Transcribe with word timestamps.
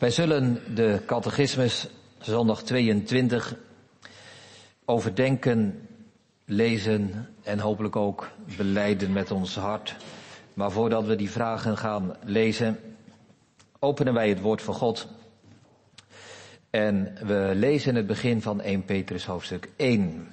Wij 0.00 0.10
zullen 0.10 0.74
de 0.74 1.02
catechismus 1.06 1.88
zondag 2.18 2.62
22 2.62 3.56
overdenken, 4.84 5.88
lezen 6.44 7.28
en 7.42 7.58
hopelijk 7.58 7.96
ook 7.96 8.30
beleiden 8.56 9.12
met 9.12 9.30
ons 9.30 9.54
hart. 9.56 9.96
Maar 10.54 10.70
voordat 10.70 11.06
we 11.06 11.16
die 11.16 11.30
vragen 11.30 11.76
gaan 11.76 12.16
lezen, 12.24 12.80
openen 13.78 14.14
wij 14.14 14.28
het 14.28 14.40
woord 14.40 14.62
van 14.62 14.74
God. 14.74 15.08
En 16.70 17.16
we 17.26 17.52
lezen 17.54 17.94
het 17.94 18.06
begin 18.06 18.42
van 18.42 18.60
1 18.60 18.84
Petrus 18.84 19.26
hoofdstuk 19.26 19.68
1. 19.76 20.28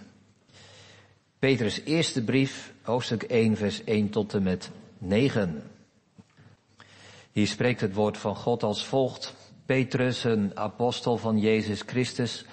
Petrus 1.39 1.81
eerste 1.83 2.23
brief, 2.23 2.73
hoofdstuk 2.81 3.23
1, 3.23 3.57
vers 3.57 3.83
1 3.83 4.09
tot 4.09 4.33
en 4.33 4.43
met 4.43 4.69
9. 4.97 5.63
Hier 7.31 7.47
spreekt 7.47 7.81
het 7.81 7.93
woord 7.93 8.17
van 8.17 8.35
God 8.35 8.63
als 8.63 8.85
volgt. 8.85 9.35
Petrus, 9.67 10.23
een 10.23 10.51
apostel 10.57 11.17
van 11.17 11.39
Jezus 11.39 11.81
Christus, 11.81 12.45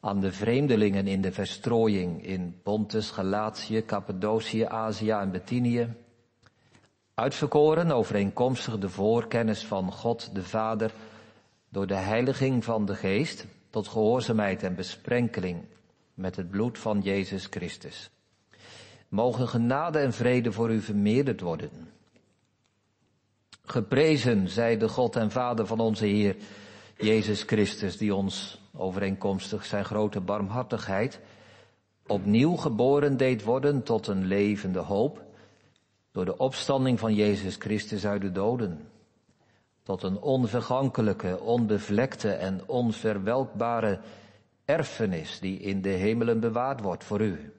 aan 0.00 0.20
de 0.20 0.32
vreemdelingen 0.32 1.06
in 1.06 1.20
de 1.20 1.32
verstrooiing 1.32 2.26
in 2.26 2.60
Pontus, 2.62 3.10
Galatië, 3.10 3.84
Cappadocië, 3.84 4.64
Azië 4.64 5.10
en 5.10 5.30
Bithynië. 5.30 5.88
Uitverkoren 7.14 7.90
overeenkomstig 7.90 8.78
de 8.78 8.88
voorkennis 8.88 9.64
van 9.64 9.92
God 9.92 10.34
de 10.34 10.42
Vader 10.42 10.92
door 11.68 11.86
de 11.86 11.94
heiliging 11.94 12.64
van 12.64 12.84
de 12.84 12.94
Geest 12.94 13.46
tot 13.70 13.88
gehoorzaamheid 13.88 14.62
en 14.62 14.74
besprenkeling 14.74 15.64
met 16.14 16.36
het 16.36 16.50
bloed 16.50 16.78
van 16.78 17.00
Jezus 17.00 17.46
Christus. 17.50 18.10
Mogen 19.08 19.48
genade 19.48 19.98
en 19.98 20.12
vrede 20.12 20.52
voor 20.52 20.70
u 20.70 20.80
vermeerderd 20.80 21.40
worden. 21.40 21.70
Geprezen 23.70 24.48
zij 24.48 24.76
de 24.76 24.88
God 24.88 25.16
en 25.16 25.30
Vader 25.30 25.66
van 25.66 25.80
onze 25.80 26.06
Heer 26.06 26.36
Jezus 26.96 27.42
Christus, 27.42 27.96
die 27.96 28.14
ons 28.14 28.60
overeenkomstig 28.76 29.64
zijn 29.64 29.84
grote 29.84 30.20
barmhartigheid 30.20 31.20
opnieuw 32.06 32.56
geboren 32.56 33.16
deed 33.16 33.44
worden 33.44 33.82
tot 33.82 34.06
een 34.06 34.26
levende 34.26 34.78
hoop 34.78 35.22
door 36.12 36.24
de 36.24 36.36
opstanding 36.36 36.98
van 36.98 37.14
Jezus 37.14 37.56
Christus 37.56 38.06
uit 38.06 38.20
de 38.20 38.32
doden, 38.32 38.88
tot 39.82 40.02
een 40.02 40.20
onvergankelijke, 40.20 41.40
onbevlekte 41.40 42.30
en 42.30 42.60
onverwelkbare 42.66 44.00
erfenis 44.64 45.40
die 45.40 45.58
in 45.58 45.82
de 45.82 45.88
hemelen 45.88 46.40
bewaard 46.40 46.80
wordt 46.80 47.04
voor 47.04 47.20
u. 47.20 47.52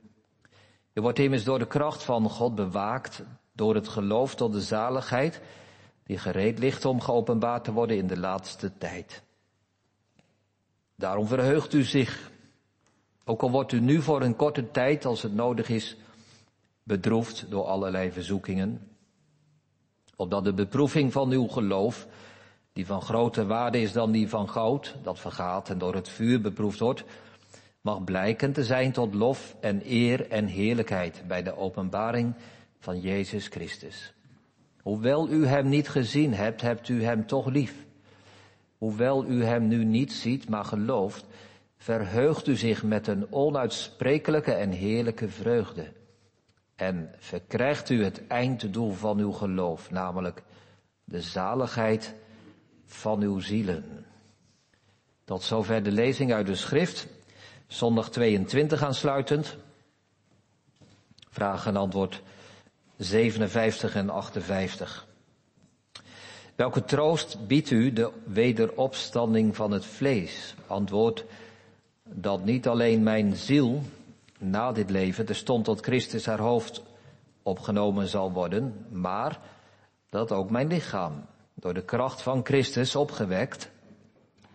U 0.93 1.01
wordt 1.01 1.19
immers 1.19 1.43
door 1.43 1.59
de 1.59 1.67
kracht 1.67 2.03
van 2.03 2.29
God 2.29 2.55
bewaakt, 2.55 3.23
door 3.53 3.75
het 3.75 3.87
geloof 3.87 4.35
tot 4.35 4.53
de 4.53 4.61
zaligheid, 4.61 5.41
die 6.09 6.17
gereed 6.17 6.59
ligt 6.59 6.85
om 6.85 7.01
geopenbaard 7.01 7.63
te 7.63 7.71
worden 7.71 7.97
in 7.97 8.07
de 8.07 8.17
laatste 8.17 8.77
tijd. 8.77 9.23
Daarom 10.95 11.27
verheugt 11.27 11.73
u 11.73 11.83
zich, 11.83 12.31
ook 13.25 13.41
al 13.41 13.51
wordt 13.51 13.71
u 13.71 13.79
nu 13.79 14.01
voor 14.01 14.21
een 14.21 14.35
korte 14.35 14.71
tijd, 14.71 15.05
als 15.05 15.21
het 15.21 15.33
nodig 15.33 15.69
is, 15.69 15.97
bedroefd 16.83 17.45
door 17.49 17.63
allerlei 17.63 18.11
verzoekingen, 18.11 18.87
opdat 20.15 20.43
de 20.43 20.53
beproeving 20.53 21.11
van 21.11 21.31
uw 21.31 21.47
geloof, 21.47 22.07
die 22.73 22.85
van 22.85 23.01
groter 23.01 23.47
waarde 23.47 23.81
is 23.81 23.91
dan 23.91 24.11
die 24.11 24.29
van 24.29 24.49
goud, 24.49 24.95
dat 25.03 25.19
vergaat 25.19 25.69
en 25.69 25.77
door 25.77 25.95
het 25.95 26.09
vuur 26.09 26.41
beproefd 26.41 26.79
wordt, 26.79 27.03
mag 27.81 28.03
blijken 28.03 28.53
te 28.53 28.63
zijn 28.63 28.91
tot 28.91 29.13
lof 29.13 29.55
en 29.59 29.81
eer 29.85 30.29
en 30.29 30.45
heerlijkheid 30.45 31.23
bij 31.27 31.43
de 31.43 31.57
openbaring 31.57 32.33
van 32.79 32.99
Jezus 32.99 33.47
Christus. 33.47 34.13
Hoewel 34.81 35.29
u 35.29 35.45
hem 35.45 35.69
niet 35.69 35.89
gezien 35.89 36.33
hebt, 36.33 36.61
hebt 36.61 36.89
u 36.89 37.03
hem 37.03 37.25
toch 37.25 37.45
lief. 37.45 37.85
Hoewel 38.77 39.25
u 39.25 39.43
hem 39.43 39.67
nu 39.67 39.83
niet 39.83 40.13
ziet, 40.13 40.49
maar 40.49 40.65
gelooft, 40.65 41.25
verheugt 41.77 42.47
u 42.47 42.55
zich 42.55 42.83
met 42.83 43.07
een 43.07 43.31
onuitsprekelijke 43.31 44.51
en 44.51 44.71
heerlijke 44.71 45.29
vreugde. 45.29 45.91
En 46.75 47.13
verkrijgt 47.17 47.89
u 47.89 48.03
het 48.03 48.27
einddoel 48.27 48.91
van 48.91 49.19
uw 49.19 49.31
geloof, 49.31 49.91
namelijk 49.91 50.43
de 51.03 51.21
zaligheid 51.21 52.15
van 52.85 53.21
uw 53.21 53.39
zielen. 53.39 54.05
Tot 55.25 55.43
zover 55.43 55.83
de 55.83 55.91
lezing 55.91 56.33
uit 56.33 56.47
de 56.47 56.55
schrift. 56.55 57.07
Zondag 57.67 58.09
22 58.09 58.83
aansluitend. 58.83 59.57
Vraag 61.29 61.65
en 61.65 61.75
antwoord 61.75 62.21
57 62.99 63.95
en 63.95 64.09
58. 64.09 65.07
Welke 66.55 66.83
troost 66.83 67.47
biedt 67.47 67.69
u 67.69 67.93
de 67.93 68.11
wederopstanding 68.25 69.55
van 69.55 69.71
het 69.71 69.85
vlees? 69.85 70.55
Antwoord 70.67 71.25
dat 72.03 72.45
niet 72.45 72.67
alleen 72.67 73.03
mijn 73.03 73.35
ziel 73.35 73.81
na 74.37 74.71
dit 74.71 74.89
leven 74.89 75.25
de 75.25 75.33
stond 75.33 75.65
tot 75.65 75.81
Christus 75.81 76.25
haar 76.25 76.39
hoofd 76.39 76.83
opgenomen 77.43 78.07
zal 78.07 78.31
worden, 78.31 78.85
maar 78.89 79.39
dat 80.09 80.31
ook 80.31 80.49
mijn 80.49 80.67
lichaam 80.67 81.25
door 81.53 81.73
de 81.73 81.85
kracht 81.85 82.21
van 82.21 82.45
Christus 82.45 82.95
opgewekt 82.95 83.69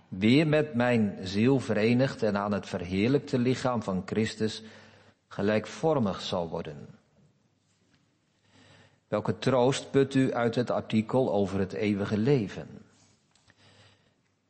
weer 0.09 0.47
met 0.47 0.75
mijn 0.75 1.19
ziel 1.23 1.61
verenigd 1.61 2.23
en 2.23 2.37
aan 2.37 2.53
het 2.53 2.67
verheerlijkte 2.67 3.39
lichaam 3.39 3.83
van 3.83 4.03
Christus 4.07 4.63
gelijkvormig 5.29 6.21
zal 6.21 6.49
worden. 6.49 7.03
Welke 9.09 9.39
troost 9.39 9.91
put 9.91 10.15
u 10.15 10.33
uit 10.33 10.55
het 10.55 10.71
artikel 10.71 11.33
over 11.33 11.59
het 11.59 11.73
eeuwige 11.73 12.19
leven? 12.19 12.69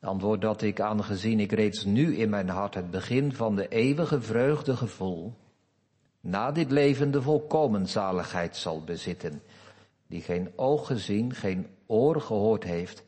Antwoord 0.01 0.41
dat 0.41 0.63
ik, 0.63 0.81
aangezien 0.81 1.41
ik 1.41 1.53
reeds 1.53 1.85
nu 1.85 2.17
in 2.17 2.31
mijn 2.31 2.49
hart 2.49 2.75
het 2.75 2.91
begin 2.91 3.33
van 3.33 3.57
de 3.57 3.69
eeuwige 3.69 4.21
vreugde 4.21 4.77
gevoel, 4.77 5.35
na 6.21 6.53
dit 6.53 6.71
leven 6.71 7.11
de 7.11 7.23
volkomen 7.23 7.89
zaligheid 7.89 8.57
zal 8.57 8.85
bezitten, 8.85 9.43
die 10.07 10.23
geen 10.23 10.53
oog 10.57 10.87
gezien, 10.87 11.35
geen 11.35 11.67
oor 11.87 12.21
gehoord 12.21 12.65
heeft, 12.65 13.05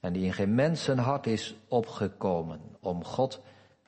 en 0.00 0.12
die 0.12 0.24
in 0.24 0.32
geen 0.32 0.54
mensenhart 0.54 1.26
is 1.26 1.56
opgekomen 1.68 2.60
om 2.80 3.04
God 3.04 3.40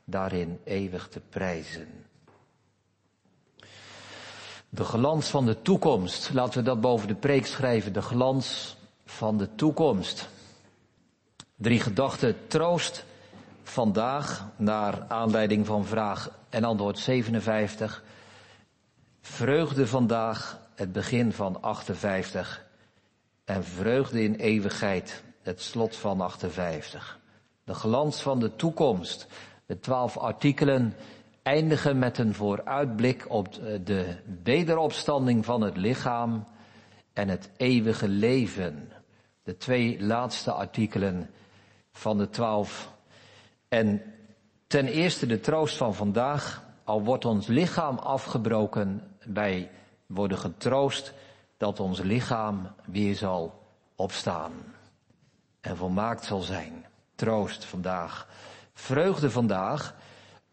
daarin 0.04 0.58
eeuwig 0.64 1.08
te 1.08 1.20
prijzen. 1.20 2.03
De 4.74 4.84
glans 4.84 5.28
van 5.28 5.46
de 5.46 5.62
toekomst, 5.62 6.30
laten 6.32 6.58
we 6.58 6.64
dat 6.64 6.80
boven 6.80 7.08
de 7.08 7.14
preek 7.14 7.46
schrijven, 7.46 7.92
de 7.92 8.02
glans 8.02 8.76
van 9.04 9.38
de 9.38 9.54
toekomst. 9.54 10.28
Drie 11.56 11.80
gedachten 11.80 12.36
troost 12.46 13.04
vandaag 13.62 14.48
naar 14.56 15.04
aanleiding 15.08 15.66
van 15.66 15.84
vraag 15.84 16.30
en 16.48 16.64
antwoord 16.64 16.98
57. 16.98 18.04
Vreugde 19.20 19.86
vandaag, 19.86 20.60
het 20.74 20.92
begin 20.92 21.32
van 21.32 21.62
58. 21.62 22.64
En 23.44 23.64
vreugde 23.64 24.22
in 24.22 24.34
eeuwigheid, 24.34 25.22
het 25.42 25.62
slot 25.62 25.96
van 25.96 26.20
58. 26.20 27.18
De 27.64 27.74
glans 27.74 28.22
van 28.22 28.40
de 28.40 28.56
toekomst. 28.56 29.26
De 29.66 29.78
twaalf 29.78 30.16
artikelen 30.16 30.94
eindigen 31.44 31.98
met 31.98 32.18
een 32.18 32.34
vooruitblik 32.34 33.26
op 33.28 33.54
de 33.84 34.16
wederopstanding 34.42 35.44
van 35.44 35.60
het 35.60 35.76
lichaam 35.76 36.44
en 37.12 37.28
het 37.28 37.50
eeuwige 37.56 38.08
leven. 38.08 38.92
De 39.42 39.56
twee 39.56 40.02
laatste 40.02 40.52
artikelen 40.52 41.30
van 41.92 42.18
de 42.18 42.30
twaalf. 42.30 42.92
En 43.68 44.02
ten 44.66 44.86
eerste 44.86 45.26
de 45.26 45.40
troost 45.40 45.76
van 45.76 45.94
vandaag. 45.94 46.62
Al 46.84 47.02
wordt 47.02 47.24
ons 47.24 47.46
lichaam 47.46 47.98
afgebroken, 47.98 49.02
wij 49.24 49.70
worden 50.06 50.38
getroost 50.38 51.12
dat 51.56 51.80
ons 51.80 52.00
lichaam 52.00 52.70
weer 52.84 53.14
zal 53.14 53.62
opstaan 53.96 54.52
en 55.60 55.76
volmaakt 55.76 56.24
zal 56.24 56.40
zijn. 56.40 56.84
Troost 57.14 57.64
vandaag. 57.64 58.28
Vreugde 58.72 59.30
vandaag, 59.30 59.94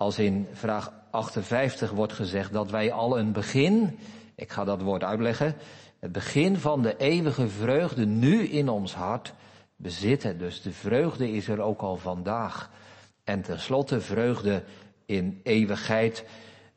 als 0.01 0.19
in 0.19 0.47
vraag 0.53 0.93
58 1.09 1.91
wordt 1.91 2.13
gezegd 2.13 2.53
dat 2.53 2.71
wij 2.71 2.91
al 2.91 3.19
een 3.19 3.31
begin, 3.31 3.99
ik 4.35 4.51
ga 4.51 4.63
dat 4.63 4.81
woord 4.81 5.03
uitleggen, 5.03 5.55
het 5.99 6.11
begin 6.11 6.57
van 6.57 6.81
de 6.81 6.97
eeuwige 6.97 7.47
vreugde 7.47 8.05
nu 8.05 8.43
in 8.47 8.69
ons 8.69 8.93
hart 8.93 9.33
bezitten. 9.75 10.37
Dus 10.37 10.61
de 10.61 10.71
vreugde 10.71 11.31
is 11.31 11.47
er 11.47 11.61
ook 11.61 11.81
al 11.81 11.97
vandaag. 11.97 12.69
En 13.23 13.41
tenslotte 13.41 14.01
vreugde 14.01 14.63
in 15.05 15.39
eeuwigheid, 15.43 16.25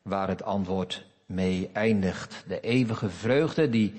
waar 0.02 0.28
het 0.28 0.42
antwoord 0.42 1.06
mee 1.26 1.70
eindigt. 1.72 2.44
De 2.48 2.60
eeuwige 2.60 3.10
vreugde 3.10 3.70
die 3.70 3.94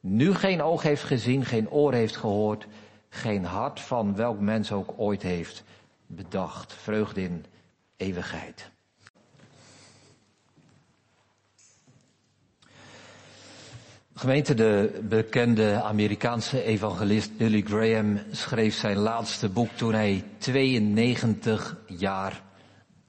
nu 0.00 0.34
geen 0.34 0.62
oog 0.62 0.82
heeft 0.82 1.04
gezien, 1.04 1.44
geen 1.44 1.70
oor 1.70 1.92
heeft 1.92 2.16
gehoord, 2.16 2.66
geen 3.08 3.44
hart 3.44 3.80
van 3.80 4.16
welk 4.16 4.40
mens 4.40 4.72
ook 4.72 4.92
ooit 4.96 5.22
heeft 5.22 5.64
bedacht. 6.06 6.72
Vreugde 6.72 7.22
in 7.22 7.44
eeuwigheid. 8.00 8.70
Gemeente, 14.14 14.54
de 14.54 15.00
bekende 15.02 15.82
Amerikaanse 15.82 16.62
evangelist 16.62 17.36
Billy 17.36 17.62
Graham 17.62 18.20
schreef 18.30 18.74
zijn 18.74 18.96
laatste 18.96 19.48
boek 19.48 19.70
toen 19.70 19.94
hij 19.94 20.24
92 20.38 21.76
jaar 21.86 22.42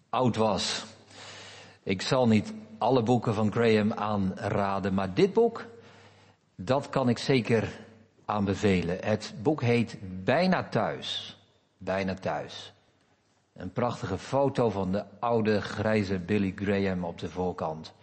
oud 0.09 0.35
was. 0.35 0.83
Ik 1.83 2.01
zal 2.01 2.27
niet 2.27 2.53
alle 2.77 3.03
boeken 3.03 3.33
van 3.33 3.51
Graham 3.51 3.93
aanraden, 3.93 4.93
maar 4.93 5.13
dit 5.13 5.33
boek, 5.33 5.65
dat 6.55 6.89
kan 6.89 7.09
ik 7.09 7.17
zeker 7.17 7.69
aanbevelen. 8.25 8.97
Het 9.01 9.33
boek 9.41 9.61
heet 9.61 9.97
Bijna 10.23 10.63
Thuis. 10.63 11.37
Bijna 11.77 12.13
Thuis. 12.13 12.73
Een 13.61 13.71
prachtige 13.71 14.17
foto 14.17 14.69
van 14.69 14.91
de 14.91 15.03
oude 15.19 15.61
grijze 15.61 16.19
Billy 16.19 16.53
Graham 16.55 17.03
op 17.03 17.19
de 17.19 17.29
voorkant. 17.29 17.93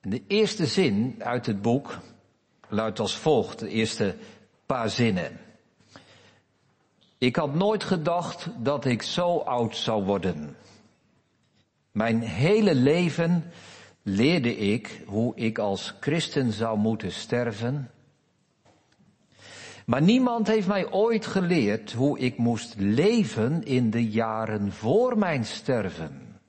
De 0.00 0.22
eerste 0.26 0.66
zin 0.66 1.14
uit 1.18 1.46
het 1.46 1.62
boek 1.62 1.98
luidt 2.68 2.98
als 2.98 3.16
volgt, 3.16 3.58
de 3.58 3.68
eerste 3.68 4.16
paar 4.66 4.90
zinnen. 4.90 5.40
Ik 7.18 7.36
had 7.36 7.54
nooit 7.54 7.84
gedacht 7.84 8.48
dat 8.58 8.84
ik 8.84 9.02
zo 9.02 9.36
oud 9.36 9.76
zou 9.76 10.04
worden. 10.04 10.56
Mijn 11.92 12.20
hele 12.20 12.74
leven 12.74 13.44
leerde 14.02 14.56
ik 14.56 15.02
hoe 15.06 15.36
ik 15.36 15.58
als 15.58 15.94
christen 16.00 16.52
zou 16.52 16.78
moeten 16.78 17.12
sterven. 17.12 17.90
Maar 19.86 20.02
niemand 20.02 20.46
heeft 20.46 20.66
mij 20.66 20.90
ooit 20.90 21.26
geleerd 21.26 21.92
hoe 21.92 22.18
ik 22.18 22.36
moest 22.38 22.74
leven 22.78 23.64
in 23.64 23.90
de 23.90 24.10
jaren 24.10 24.72
voor 24.72 25.18
mijn 25.18 25.44
sterven. 25.44 26.40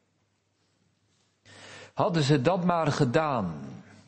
Hadden 1.93 2.23
ze 2.23 2.41
dat 2.41 2.63
maar 2.63 2.87
gedaan, 2.87 3.61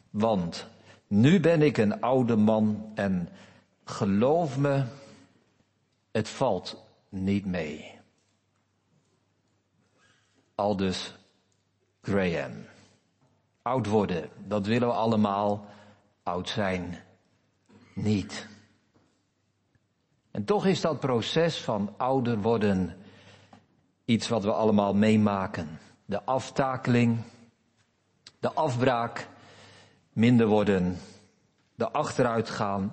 want 0.10 0.68
nu 1.08 1.40
ben 1.40 1.62
ik 1.62 1.78
een 1.78 2.02
oude 2.02 2.36
man 2.36 2.92
en 2.96 3.30
geloof 3.84 4.58
me, 4.58 4.84
het 6.12 6.30
valt 6.30 6.84
niet 7.10 7.46
mee. 7.46 8.00
Aldus 10.56 11.16
Graham. 12.02 12.52
Oud 13.62 13.88
worden, 13.88 14.30
dat 14.48 14.66
willen 14.66 14.88
we 14.88 14.94
allemaal. 14.94 15.66
Oud 16.24 16.50
zijn, 16.50 17.00
niet. 17.94 18.48
En 20.36 20.46
toch 20.46 20.66
is 20.66 20.82
dat 20.82 21.00
proces 21.00 21.62
van 21.62 21.94
ouder 21.98 22.42
worden 22.42 22.96
iets 24.06 24.28
wat 24.28 24.44
we 24.44 24.52
allemaal 24.52 24.94
meemaken. 24.94 25.80
De 26.06 26.24
aftakeling, 26.24 27.20
de 28.40 28.54
afbraak, 28.54 29.28
minder 30.14 30.48
worden, 30.48 30.98
de 31.76 31.92
achteruitgang. 31.92 32.92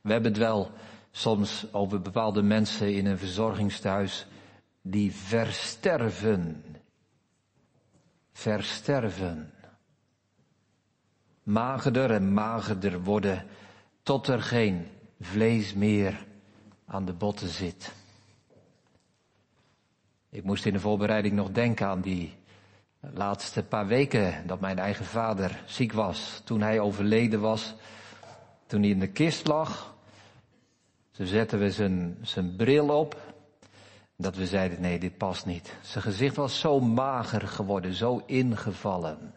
We 0.00 0.12
hebben 0.12 0.30
het 0.30 0.40
wel 0.40 0.70
soms 1.10 1.66
over 1.72 2.00
bepaalde 2.00 2.42
mensen 2.42 2.94
in 2.94 3.06
een 3.06 3.18
verzorgingstehuis 3.18 4.26
die 4.82 5.14
versterven. 5.14 6.64
Versterven. 8.32 9.52
Magerder 11.42 12.10
en 12.10 12.32
magerder 12.32 13.02
worden 13.02 13.46
tot 14.02 14.26
er 14.26 14.42
geen 14.42 14.86
vlees 15.20 15.74
meer 15.74 16.26
aan 16.86 17.04
de 17.04 17.12
botten 17.12 17.48
zit. 17.48 17.92
Ik 20.30 20.44
moest 20.44 20.66
in 20.66 20.72
de 20.72 20.80
voorbereiding 20.80 21.34
nog 21.34 21.50
denken 21.50 21.86
aan 21.86 22.00
die 22.00 22.34
laatste 23.00 23.62
paar 23.62 23.86
weken 23.86 24.46
dat 24.46 24.60
mijn 24.60 24.78
eigen 24.78 25.04
vader 25.04 25.62
ziek 25.66 25.92
was. 25.92 26.40
Toen 26.44 26.60
hij 26.60 26.80
overleden 26.80 27.40
was, 27.40 27.74
toen 28.66 28.80
hij 28.80 28.90
in 28.90 28.98
de 28.98 29.08
kist 29.08 29.46
lag. 29.46 29.94
Toen 31.10 31.26
zetten 31.26 31.58
we 31.58 31.70
zijn, 31.70 32.18
zijn 32.22 32.56
bril 32.56 32.88
op. 32.88 33.34
Dat 34.16 34.36
we 34.36 34.46
zeiden, 34.46 34.80
nee, 34.80 34.98
dit 34.98 35.16
past 35.16 35.46
niet. 35.46 35.74
Zijn 35.82 36.04
gezicht 36.04 36.36
was 36.36 36.60
zo 36.60 36.80
mager 36.80 37.48
geworden, 37.48 37.94
zo 37.94 38.22
ingevallen. 38.26 39.34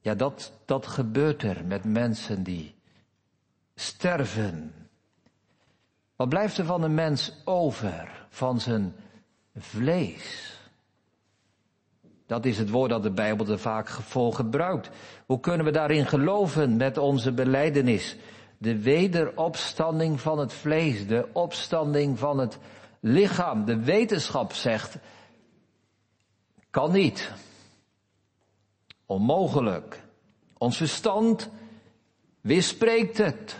Ja, 0.00 0.14
dat, 0.14 0.52
dat 0.64 0.86
gebeurt 0.86 1.42
er 1.42 1.64
met 1.64 1.84
mensen 1.84 2.42
die 2.42 2.74
sterven. 3.74 4.81
Wat 6.22 6.30
blijft 6.30 6.58
er 6.58 6.64
van 6.64 6.82
een 6.82 6.94
mens 6.94 7.32
over? 7.44 8.26
Van 8.28 8.60
zijn 8.60 8.94
vlees. 9.56 10.58
Dat 12.26 12.44
is 12.44 12.58
het 12.58 12.70
woord 12.70 12.90
dat 12.90 13.02
de 13.02 13.10
Bijbel 13.10 13.46
er 13.46 13.58
vaak 13.58 13.88
voor 13.88 14.34
gebruikt. 14.34 14.90
Hoe 15.26 15.40
kunnen 15.40 15.66
we 15.66 15.72
daarin 15.72 16.06
geloven 16.06 16.76
met 16.76 16.98
onze 16.98 17.32
beleidenis? 17.32 18.16
De 18.58 18.78
wederopstanding 18.78 20.20
van 20.20 20.38
het 20.38 20.52
vlees, 20.52 21.06
de 21.06 21.28
opstanding 21.32 22.18
van 22.18 22.38
het 22.38 22.58
lichaam. 23.00 23.64
De 23.64 23.78
wetenschap 23.78 24.52
zegt, 24.52 24.96
kan 26.70 26.92
niet. 26.92 27.32
Onmogelijk. 29.06 30.02
Ons 30.58 30.76
verstand 30.76 31.50
weerspreekt 32.40 33.18
het. 33.18 33.56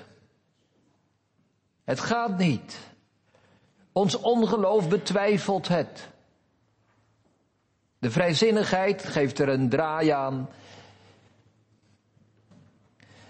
Het 1.92 2.00
gaat 2.00 2.38
niet. 2.38 2.78
Ons 3.92 4.14
ongeloof 4.14 4.88
betwijfelt 4.88 5.68
het. 5.68 6.08
De 7.98 8.10
vrijzinnigheid 8.10 9.04
geeft 9.04 9.38
er 9.38 9.48
een 9.48 9.68
draai 9.68 10.08
aan. 10.08 10.48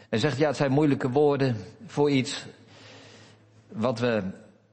En 0.09 0.19
zegt, 0.19 0.39
ja, 0.39 0.47
het 0.47 0.57
zijn 0.57 0.73
moeilijke 0.73 1.11
woorden 1.11 1.57
voor 1.87 2.11
iets 2.11 2.45
wat 3.69 3.99
we, 3.99 4.23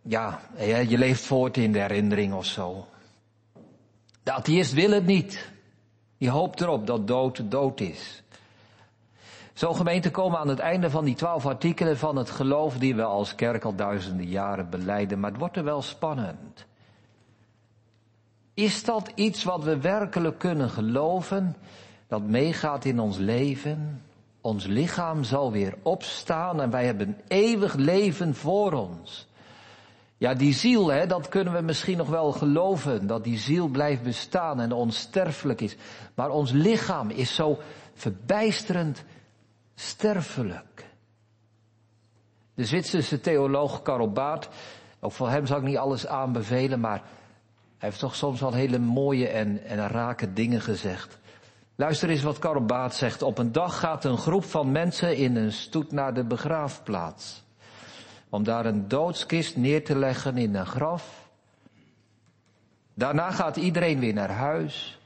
ja, 0.01 0.41
je 0.87 0.97
leeft 0.97 1.21
voort 1.21 1.57
in 1.57 1.71
de 1.71 1.79
herinnering 1.79 2.33
of 2.33 2.45
zo. 2.45 2.87
De 4.23 4.31
atheïst 4.31 4.73
wil 4.73 4.91
het 4.91 5.05
niet. 5.05 5.51
Die 6.17 6.29
hoopt 6.29 6.61
erop 6.61 6.87
dat 6.87 7.07
dood 7.07 7.51
dood 7.51 7.79
is. 7.79 8.23
Zo 9.59 9.73
gemeente 9.73 10.11
komen 10.11 10.39
aan 10.39 10.47
het 10.47 10.59
einde 10.59 10.89
van 10.89 11.05
die 11.05 11.15
twaalf 11.15 11.45
artikelen 11.45 11.97
van 11.97 12.15
het 12.15 12.29
geloof 12.29 12.77
die 12.77 12.95
we 12.95 13.03
als 13.03 13.35
kerk 13.35 13.63
al 13.63 13.75
duizenden 13.75 14.27
jaren 14.27 14.69
beleiden, 14.69 15.19
maar 15.19 15.29
het 15.29 15.39
wordt 15.39 15.57
er 15.57 15.63
wel 15.63 15.81
spannend. 15.81 16.65
Is 18.53 18.83
dat 18.83 19.11
iets 19.15 19.43
wat 19.43 19.63
we 19.63 19.79
werkelijk 19.79 20.39
kunnen 20.39 20.69
geloven, 20.69 21.55
dat 22.07 22.21
meegaat 22.21 22.85
in 22.85 22.99
ons 22.99 23.17
leven? 23.17 24.01
Ons 24.41 24.65
lichaam 24.65 25.23
zal 25.23 25.51
weer 25.51 25.77
opstaan 25.81 26.61
en 26.61 26.69
wij 26.69 26.85
hebben 26.85 27.17
eeuwig 27.27 27.73
leven 27.75 28.35
voor 28.35 28.71
ons. 28.73 29.27
Ja, 30.17 30.33
die 30.33 30.53
ziel, 30.53 30.87
hè, 30.87 31.05
dat 31.05 31.29
kunnen 31.29 31.53
we 31.53 31.61
misschien 31.61 31.97
nog 31.97 32.09
wel 32.09 32.31
geloven, 32.31 33.07
dat 33.07 33.23
die 33.23 33.37
ziel 33.37 33.67
blijft 33.67 34.03
bestaan 34.03 34.59
en 34.59 34.71
onsterfelijk 34.71 35.61
is. 35.61 35.75
Maar 36.13 36.29
ons 36.29 36.51
lichaam 36.51 37.09
is 37.09 37.35
zo 37.35 37.57
verbijsterend 37.93 39.03
sterfelijk. 39.79 40.85
De 42.53 42.65
Zwitserse 42.65 43.19
theoloog 43.19 43.81
Karl 43.81 44.11
Barth, 44.11 44.49
ook 44.99 45.11
voor 45.11 45.29
hem 45.29 45.45
zal 45.45 45.57
ik 45.57 45.63
niet 45.63 45.77
alles 45.77 46.07
aanbevelen, 46.07 46.79
maar 46.79 47.01
hij 47.77 47.89
heeft 47.89 47.99
toch 47.99 48.15
soms 48.15 48.39
wel 48.39 48.53
hele 48.53 48.79
mooie 48.79 49.27
en, 49.27 49.63
en 49.63 49.87
rake 49.87 50.33
dingen 50.33 50.61
gezegd. 50.61 51.19
Luister 51.75 52.09
eens 52.09 52.23
wat 52.23 52.39
Karl 52.39 52.65
Barth 52.65 52.93
zegt. 52.93 53.21
Op 53.21 53.37
een 53.37 53.51
dag 53.51 53.79
gaat 53.79 54.03
een 54.03 54.17
groep 54.17 54.43
van 54.43 54.71
mensen 54.71 55.15
in 55.15 55.35
een 55.35 55.51
stoet 55.51 55.91
naar 55.91 56.13
de 56.13 56.23
begraafplaats. 56.23 57.43
Om 58.29 58.43
daar 58.43 58.65
een 58.65 58.87
doodskist 58.87 59.55
neer 59.55 59.85
te 59.85 59.95
leggen 59.95 60.37
in 60.37 60.55
een 60.55 60.65
graf. 60.65 61.29
Daarna 62.93 63.31
gaat 63.31 63.55
iedereen 63.55 63.99
weer 63.99 64.13
naar 64.13 64.31
huis. 64.31 64.99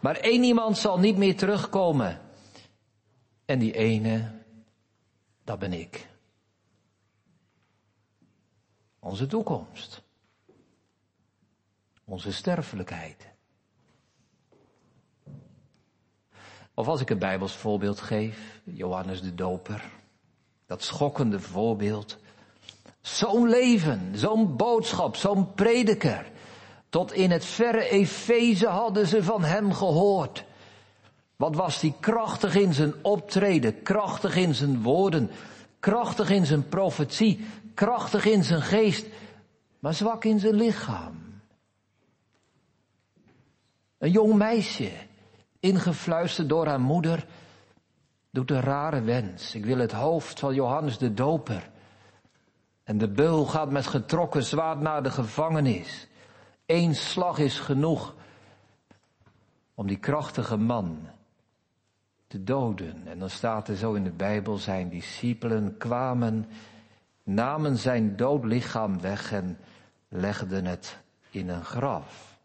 Maar 0.00 0.16
één 0.16 0.42
iemand 0.42 0.78
zal 0.78 0.98
niet 0.98 1.16
meer 1.16 1.36
terugkomen. 1.36 2.20
En 3.44 3.58
die 3.58 3.72
ene, 3.72 4.30
dat 5.44 5.58
ben 5.58 5.72
ik. 5.72 6.08
Onze 8.98 9.26
toekomst. 9.26 10.02
Onze 12.04 12.32
sterfelijkheid. 12.32 13.30
Of 16.74 16.88
als 16.88 17.00
ik 17.00 17.10
een 17.10 17.18
Bijbels 17.18 17.52
voorbeeld 17.52 18.00
geef, 18.00 18.60
Johannes 18.64 19.22
de 19.22 19.34
Doper. 19.34 19.90
Dat 20.66 20.82
schokkende 20.82 21.40
voorbeeld. 21.40 22.18
Zo'n 23.00 23.48
leven, 23.48 24.18
zo'n 24.18 24.56
boodschap, 24.56 25.16
zo'n 25.16 25.54
prediker. 25.54 26.30
Tot 26.88 27.12
in 27.12 27.30
het 27.30 27.44
verre 27.44 27.88
Efeze 27.88 28.66
hadden 28.66 29.06
ze 29.06 29.22
van 29.24 29.44
hem 29.44 29.72
gehoord. 29.72 30.44
Wat 31.42 31.54
was 31.54 31.80
hij 31.80 31.94
krachtig 32.00 32.54
in 32.54 32.74
zijn 32.74 32.94
optreden, 33.04 33.82
krachtig 33.82 34.36
in 34.36 34.54
zijn 34.54 34.82
woorden, 34.82 35.30
krachtig 35.80 36.30
in 36.30 36.46
zijn 36.46 36.68
profetie, 36.68 37.46
krachtig 37.74 38.24
in 38.24 38.44
zijn 38.44 38.62
geest, 38.62 39.06
maar 39.78 39.94
zwak 39.94 40.24
in 40.24 40.38
zijn 40.38 40.54
lichaam. 40.54 41.40
Een 43.98 44.10
jong 44.10 44.34
meisje, 44.34 44.90
ingefluisterd 45.60 46.48
door 46.48 46.66
haar 46.66 46.80
moeder, 46.80 47.26
doet 48.30 48.50
een 48.50 48.60
rare 48.60 49.00
wens. 49.00 49.54
Ik 49.54 49.64
wil 49.64 49.78
het 49.78 49.92
hoofd 49.92 50.38
van 50.38 50.54
Johannes 50.54 50.98
de 50.98 51.14
Doper. 51.14 51.70
En 52.84 52.98
de 52.98 53.08
beul 53.08 53.46
gaat 53.46 53.70
met 53.70 53.86
getrokken 53.86 54.42
zwaard 54.42 54.80
naar 54.80 55.02
de 55.02 55.10
gevangenis. 55.10 56.08
Eén 56.66 56.94
slag 56.94 57.38
is 57.38 57.58
genoeg 57.58 58.14
om 59.74 59.86
die 59.86 59.98
krachtige 59.98 60.56
man 60.56 61.10
te 62.32 62.44
doden. 62.44 63.02
En 63.06 63.18
dan 63.18 63.30
staat 63.30 63.68
er 63.68 63.76
zo 63.76 63.92
in 63.92 64.04
de 64.04 64.10
Bijbel, 64.10 64.56
zijn 64.56 64.88
discipelen 64.88 65.76
kwamen, 65.78 66.46
namen 67.22 67.76
zijn 67.76 68.16
dood 68.16 68.44
lichaam 68.44 69.00
weg 69.00 69.32
en 69.32 69.58
legden 70.08 70.64
het 70.64 70.98
in 71.30 71.48
een 71.48 71.64
graf. 71.64 72.38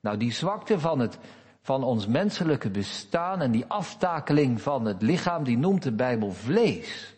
Nou, 0.00 0.16
die 0.16 0.32
zwakte 0.32 0.80
van 0.80 0.98
het, 0.98 1.18
van 1.60 1.84
ons 1.84 2.06
menselijke 2.06 2.70
bestaan 2.70 3.40
en 3.40 3.50
die 3.50 3.64
aftakeling 3.66 4.60
van 4.60 4.84
het 4.84 5.02
lichaam, 5.02 5.44
die 5.44 5.58
noemt 5.58 5.82
de 5.82 5.92
Bijbel 5.92 6.32
vlees. 6.32 7.14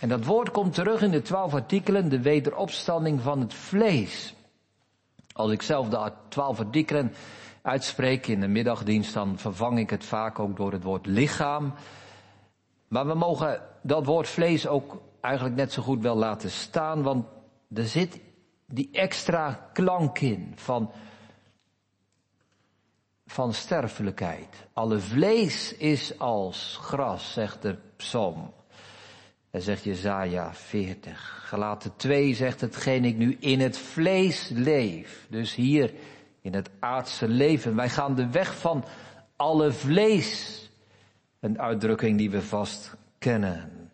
En 0.00 0.08
dat 0.08 0.24
woord 0.24 0.50
komt 0.50 0.74
terug 0.74 1.02
in 1.02 1.10
de 1.10 1.22
twaalf 1.22 1.54
artikelen, 1.54 2.08
de 2.08 2.20
wederopstanding 2.20 3.20
van 3.20 3.40
het 3.40 3.54
vlees. 3.54 4.34
Als 5.32 5.50
ik 5.50 5.62
zelf 5.62 5.88
de 5.88 6.12
twaalf 6.28 6.58
artikelen 6.58 7.12
uitspreek 7.64 8.26
in 8.26 8.40
de 8.40 8.48
middagdienst, 8.48 9.14
dan 9.14 9.38
vervang 9.38 9.78
ik 9.78 9.90
het 9.90 10.04
vaak 10.04 10.38
ook 10.38 10.56
door 10.56 10.72
het 10.72 10.82
woord 10.82 11.06
lichaam. 11.06 11.74
Maar 12.88 13.06
we 13.06 13.14
mogen 13.14 13.62
dat 13.82 14.06
woord 14.06 14.28
vlees 14.28 14.66
ook 14.66 15.00
eigenlijk 15.20 15.56
net 15.56 15.72
zo 15.72 15.82
goed 15.82 16.02
wel 16.02 16.16
laten 16.16 16.50
staan, 16.50 17.02
want 17.02 17.26
er 17.74 17.86
zit 17.86 18.20
die 18.66 18.88
extra 18.92 19.70
klank 19.72 20.18
in 20.18 20.52
van, 20.54 20.90
van 23.26 23.54
sterfelijkheid. 23.54 24.66
Alle 24.72 24.98
vlees 24.98 25.74
is 25.76 26.18
als 26.18 26.78
gras, 26.80 27.32
zegt 27.32 27.62
de 27.62 27.76
psalm. 27.96 28.52
En 29.50 29.62
zegt 29.62 29.84
Jezaja 29.84 30.54
40. 30.54 31.42
Gelaten 31.46 31.96
2 31.96 32.34
zegt 32.34 32.60
hetgeen 32.60 33.04
ik 33.04 33.16
nu 33.16 33.36
in 33.40 33.60
het 33.60 33.78
vlees 33.78 34.48
leef. 34.48 35.26
Dus 35.30 35.54
hier 35.54 35.92
in 36.44 36.54
het 36.54 36.70
aardse 36.80 37.28
leven. 37.28 37.76
Wij 37.76 37.88
gaan 37.88 38.14
de 38.14 38.30
weg 38.30 38.58
van 38.58 38.84
alle 39.36 39.72
vlees. 39.72 40.60
Een 41.40 41.60
uitdrukking 41.60 42.18
die 42.18 42.30
we 42.30 42.42
vast 42.42 42.96
kennen. 43.18 43.90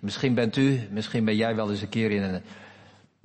Misschien 0.00 0.34
bent 0.34 0.56
u, 0.56 0.88
misschien 0.90 1.24
ben 1.24 1.36
jij 1.36 1.54
wel 1.54 1.70
eens 1.70 1.82
een 1.82 1.88
keer 1.88 2.10
in 2.10 2.22
een 2.22 2.42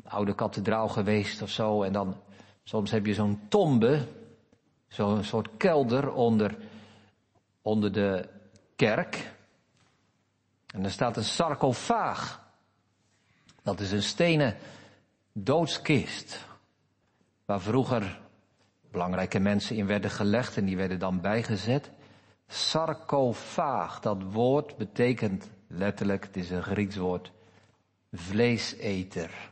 oude 0.03 0.35
kathedraal 0.35 0.87
geweest 0.87 1.41
of 1.41 1.49
zo. 1.49 1.83
En 1.83 1.93
dan, 1.93 2.21
soms 2.63 2.91
heb 2.91 3.05
je 3.05 3.13
zo'n 3.13 3.39
tombe, 3.47 4.07
zo'n 4.87 5.23
soort 5.23 5.49
kelder 5.57 6.11
onder, 6.11 6.57
onder 7.61 7.91
de 7.91 8.29
kerk. 8.75 9.31
En 10.67 10.83
er 10.83 10.91
staat 10.91 11.17
een 11.17 11.23
sarcofaag. 11.23 12.49
Dat 13.63 13.79
is 13.79 13.91
een 13.91 14.03
stenen 14.03 14.55
doodskist. 15.33 16.49
Waar 17.51 17.61
vroeger 17.61 18.19
belangrijke 18.91 19.39
mensen 19.39 19.75
in 19.75 19.85
werden 19.85 20.11
gelegd 20.11 20.57
en 20.57 20.65
die 20.65 20.77
werden 20.77 20.99
dan 20.99 21.21
bijgezet. 21.21 21.91
Sarcofaag, 22.47 23.99
dat 23.99 24.23
woord 24.23 24.77
betekent 24.77 25.49
letterlijk, 25.67 26.23
het 26.23 26.37
is 26.37 26.49
een 26.49 26.63
Grieks 26.63 26.95
woord, 26.95 27.31
vleeseter. 28.11 29.51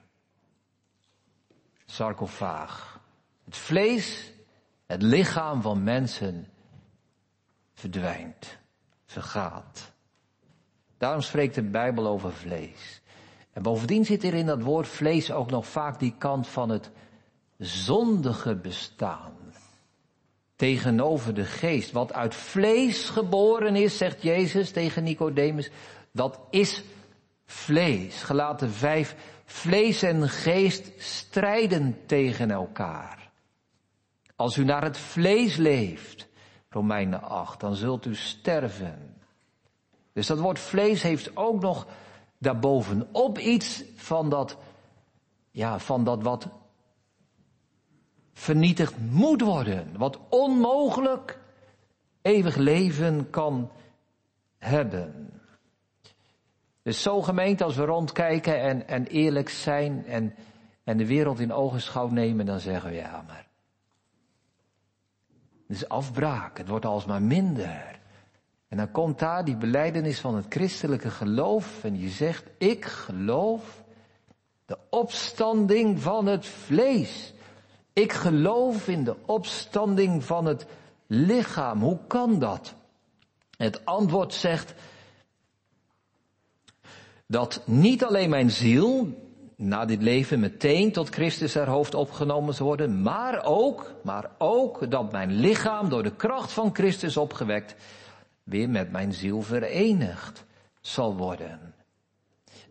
Sarcofaag. 1.85 3.01
Het 3.45 3.57
vlees, 3.57 4.31
het 4.85 5.01
lichaam 5.01 5.61
van 5.61 5.83
mensen 5.83 6.47
verdwijnt, 7.73 8.57
vergaat. 9.05 9.91
Daarom 10.97 11.21
spreekt 11.21 11.55
de 11.55 11.63
Bijbel 11.63 12.07
over 12.07 12.33
vlees. 12.33 13.01
En 13.53 13.61
bovendien 13.61 14.05
zit 14.05 14.23
er 14.23 14.33
in 14.33 14.45
dat 14.45 14.61
woord 14.61 14.87
vlees 14.87 15.31
ook 15.31 15.51
nog 15.51 15.67
vaak 15.67 15.99
die 15.99 16.15
kant 16.17 16.47
van 16.47 16.69
het 16.69 16.91
zondige 17.59 18.55
bestaan. 18.55 19.33
Tegenover 20.55 21.33
de 21.33 21.45
geest. 21.45 21.91
Wat 21.91 22.13
uit 22.13 22.35
vlees 22.35 23.09
geboren 23.09 23.75
is, 23.75 23.97
zegt 23.97 24.21
Jezus 24.21 24.71
tegen 24.71 25.03
Nicodemus, 25.03 25.69
dat 26.11 26.39
is 26.49 26.83
vlees. 27.45 28.23
Gelaten 28.23 28.71
vijf. 28.71 29.15
Vlees 29.45 30.01
en 30.01 30.29
geest 30.29 30.91
strijden 30.97 31.97
tegen 32.05 32.51
elkaar. 32.51 33.31
Als 34.35 34.57
u 34.57 34.63
naar 34.63 34.83
het 34.83 34.97
vlees 34.97 35.55
leeft, 35.55 36.27
Romeinen 36.69 37.21
8, 37.21 37.59
dan 37.59 37.75
zult 37.75 38.05
u 38.05 38.15
sterven. 38.15 39.15
Dus 40.13 40.27
dat 40.27 40.39
woord 40.39 40.59
vlees 40.59 41.01
heeft 41.01 41.37
ook 41.37 41.61
nog 41.61 41.87
daarbovenop 42.37 43.37
iets 43.37 43.83
van 43.95 44.29
dat, 44.29 44.57
ja, 45.51 45.79
van 45.79 46.03
dat 46.03 46.23
wat 46.23 46.47
vernietigd 48.39 48.93
moet 49.09 49.41
worden. 49.41 49.97
Wat 49.97 50.19
onmogelijk 50.29 51.39
eeuwig 52.21 52.55
leven 52.55 53.29
kan 53.29 53.71
hebben. 54.57 55.29
Dus 56.81 57.01
zo 57.01 57.21
gemeend 57.21 57.61
als 57.61 57.75
we 57.75 57.85
rondkijken 57.85 58.61
en, 58.61 58.87
en 58.87 59.07
eerlijk 59.07 59.49
zijn 59.49 60.05
en, 60.05 60.35
en 60.83 60.97
de 60.97 61.05
wereld 61.05 61.39
in 61.39 61.53
ogenschouw 61.53 62.07
nemen, 62.07 62.45
dan 62.45 62.59
zeggen 62.59 62.89
we 62.89 62.95
ja, 62.95 63.23
maar 63.27 63.47
het 65.67 65.77
is 65.77 65.89
afbraak, 65.89 66.57
het 66.57 66.67
wordt 66.67 66.85
alsmaar 66.85 67.21
minder. 67.21 67.99
En 68.67 68.77
dan 68.77 68.91
komt 68.91 69.19
daar 69.19 69.45
die 69.45 69.57
beleidenis 69.57 70.19
van 70.19 70.35
het 70.35 70.45
christelijke 70.49 71.09
geloof 71.09 71.83
en 71.83 71.99
je 71.99 72.09
zegt, 72.09 72.49
ik 72.57 72.85
geloof 72.85 73.83
de 74.65 74.77
opstanding 74.89 76.01
van 76.01 76.25
het 76.25 76.45
vlees. 76.45 77.33
Ik 77.93 78.13
geloof 78.13 78.87
in 78.87 79.03
de 79.03 79.15
opstanding 79.25 80.23
van 80.23 80.45
het 80.45 80.65
lichaam. 81.07 81.81
Hoe 81.81 81.99
kan 82.07 82.39
dat? 82.39 82.73
Het 83.57 83.85
antwoord 83.85 84.33
zegt 84.33 84.73
dat 87.27 87.61
niet 87.65 88.03
alleen 88.03 88.29
mijn 88.29 88.51
ziel 88.51 89.07
na 89.55 89.85
dit 89.85 90.01
leven 90.01 90.39
meteen 90.39 90.91
tot 90.91 91.09
Christus 91.09 91.53
haar 91.53 91.67
hoofd 91.67 91.93
opgenomen 91.93 92.53
zal 92.53 92.65
worden, 92.65 93.01
maar 93.01 93.43
ook, 93.45 93.93
maar 94.03 94.31
ook 94.37 94.91
dat 94.91 95.11
mijn 95.11 95.31
lichaam 95.31 95.89
door 95.89 96.03
de 96.03 96.15
kracht 96.15 96.51
van 96.51 96.69
Christus 96.73 97.17
opgewekt 97.17 97.75
weer 98.43 98.69
met 98.69 98.91
mijn 98.91 99.13
ziel 99.13 99.41
verenigd 99.41 100.45
zal 100.81 101.15
worden. 101.15 101.73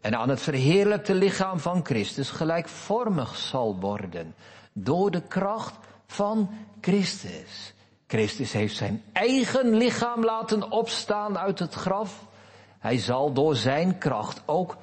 En 0.01 0.19
aan 0.19 0.29
het 0.29 0.41
verheerlijkte 0.41 1.15
lichaam 1.15 1.59
van 1.59 1.85
Christus 1.85 2.31
gelijkvormig 2.31 3.37
zal 3.37 3.81
worden 3.81 4.35
door 4.73 5.11
de 5.11 5.23
kracht 5.23 5.75
van 6.07 6.51
Christus. 6.81 7.75
Christus 8.07 8.53
heeft 8.53 8.77
zijn 8.77 9.03
eigen 9.13 9.75
lichaam 9.75 10.25
laten 10.25 10.71
opstaan 10.71 11.39
uit 11.39 11.59
het 11.59 11.75
graf. 11.75 12.27
Hij 12.79 12.99
zal 12.99 13.33
door 13.33 13.57
zijn 13.57 13.99
kracht 13.99 14.43
ook 14.47 14.77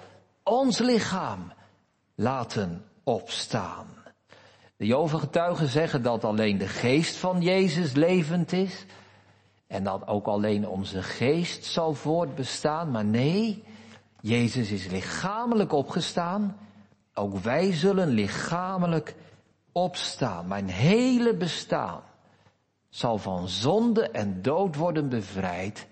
ons 0.43 0.79
lichaam 0.79 1.51
laten 2.15 2.85
opstaan. 3.03 3.87
De 4.77 4.85
Jovengetuigen 4.85 5.67
zeggen 5.67 6.01
dat 6.01 6.23
alleen 6.23 6.57
de 6.57 6.67
geest 6.67 7.15
van 7.15 7.41
Jezus 7.41 7.93
levend 7.93 8.51
is. 8.51 8.85
En 9.67 9.83
dat 9.83 10.07
ook 10.07 10.25
alleen 10.25 10.67
onze 10.67 11.03
geest 11.03 11.65
zal 11.65 11.93
voortbestaan. 11.93 12.91
Maar 12.91 13.05
nee, 13.05 13.63
Jezus 14.21 14.71
is 14.71 14.87
lichamelijk 14.87 15.71
opgestaan. 15.71 16.57
Ook 17.13 17.37
wij 17.37 17.73
zullen 17.73 18.07
lichamelijk 18.07 19.15
opstaan. 19.75 20.47
Mijn 20.47 20.67
hele 20.69 21.33
bestaan 21.33 22.03
zal 22.89 23.17
van 23.17 23.49
zonde 23.49 24.09
en 24.09 24.41
dood 24.41 24.75
worden 24.75 25.09
bevrijd 25.09 25.87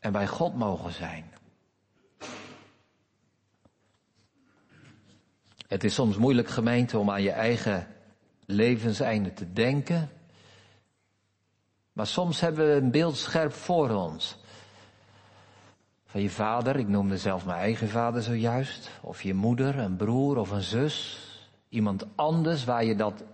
en 0.00 0.12
bij 0.12 0.26
God 0.26 0.54
mogen 0.54 0.92
zijn. 0.92 1.32
Het 5.66 5.84
is 5.84 5.94
soms 5.94 6.16
moeilijk 6.16 6.48
gemeente 6.48 6.98
om 6.98 7.10
aan 7.10 7.22
je 7.22 7.30
eigen 7.30 7.86
levenseinde 8.46 9.32
te 9.32 9.52
denken. 9.52 10.10
Maar 11.92 12.06
soms 12.06 12.40
hebben 12.40 12.66
we 12.66 12.72
een 12.72 12.90
beeld 12.90 13.16
scherp 13.16 13.52
voor 13.52 13.90
ons. 13.90 14.36
Van 16.06 16.20
je 16.20 16.30
vader, 16.30 16.76
ik 16.76 16.88
noemde 16.88 17.18
zelf 17.18 17.44
mijn 17.44 17.58
eigen 17.58 17.88
vader 17.88 18.22
zojuist. 18.22 18.90
Of 19.00 19.22
je 19.22 19.34
moeder, 19.34 19.78
een 19.78 19.96
broer 19.96 20.36
of 20.36 20.50
een 20.50 20.62
zus 20.62 21.28
iemand 21.70 22.06
anders 22.16 22.64
waar 22.64 22.84
je 22.84 22.96
dat 22.96 23.24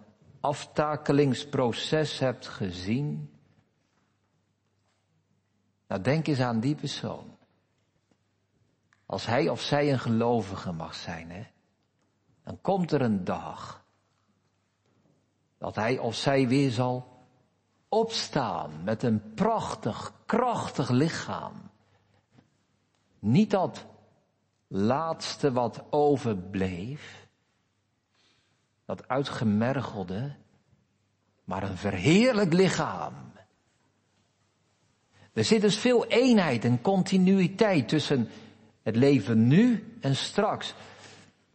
aftakelingsproces 0.41 2.19
hebt 2.19 2.47
gezien? 2.49 3.31
Nou, 5.89 6.03
denk 6.03 6.27
eens 6.27 6.41
aan 6.41 6.61
die 6.61 6.75
persoon. 6.75 7.37
Als 9.07 9.27
hij 9.27 9.49
of 9.49 9.61
zij 9.61 9.93
een 9.93 9.99
gelovige 9.99 10.73
mag 10.73 10.95
zijn, 10.95 11.31
hè, 11.31 11.47
dan 12.43 12.61
komt 12.61 12.93
er 12.93 13.01
een 13.03 13.25
dag 13.25 13.85
dat 15.59 15.75
hij 15.75 15.99
of 15.99 16.15
zij 16.15 16.49
weer 16.49 16.71
zal 16.71 17.25
opstaan 17.89 18.85
met 18.85 19.03
een 19.03 19.35
prachtig, 19.35 20.13
krachtig 20.27 20.89
lichaam. 20.89 21.53
Niet 23.19 23.51
dat 23.51 23.87
laatste 24.67 25.53
wat 25.53 25.85
overbleef, 25.91 27.26
dat 28.87 29.09
uitgemergelde, 29.09 30.33
maar 31.45 31.63
een 31.63 31.77
verheerlijk 31.77 32.53
lichaam. 32.53 33.15
Er 35.33 35.45
zit 35.45 35.61
dus 35.61 35.77
veel 35.77 36.07
eenheid 36.07 36.65
en 36.65 36.81
continuïteit 36.81 37.89
tussen 37.89 38.29
het 38.83 38.97
leven 38.97 39.47
nu 39.47 39.97
en 40.01 40.17
straks. 40.17 40.75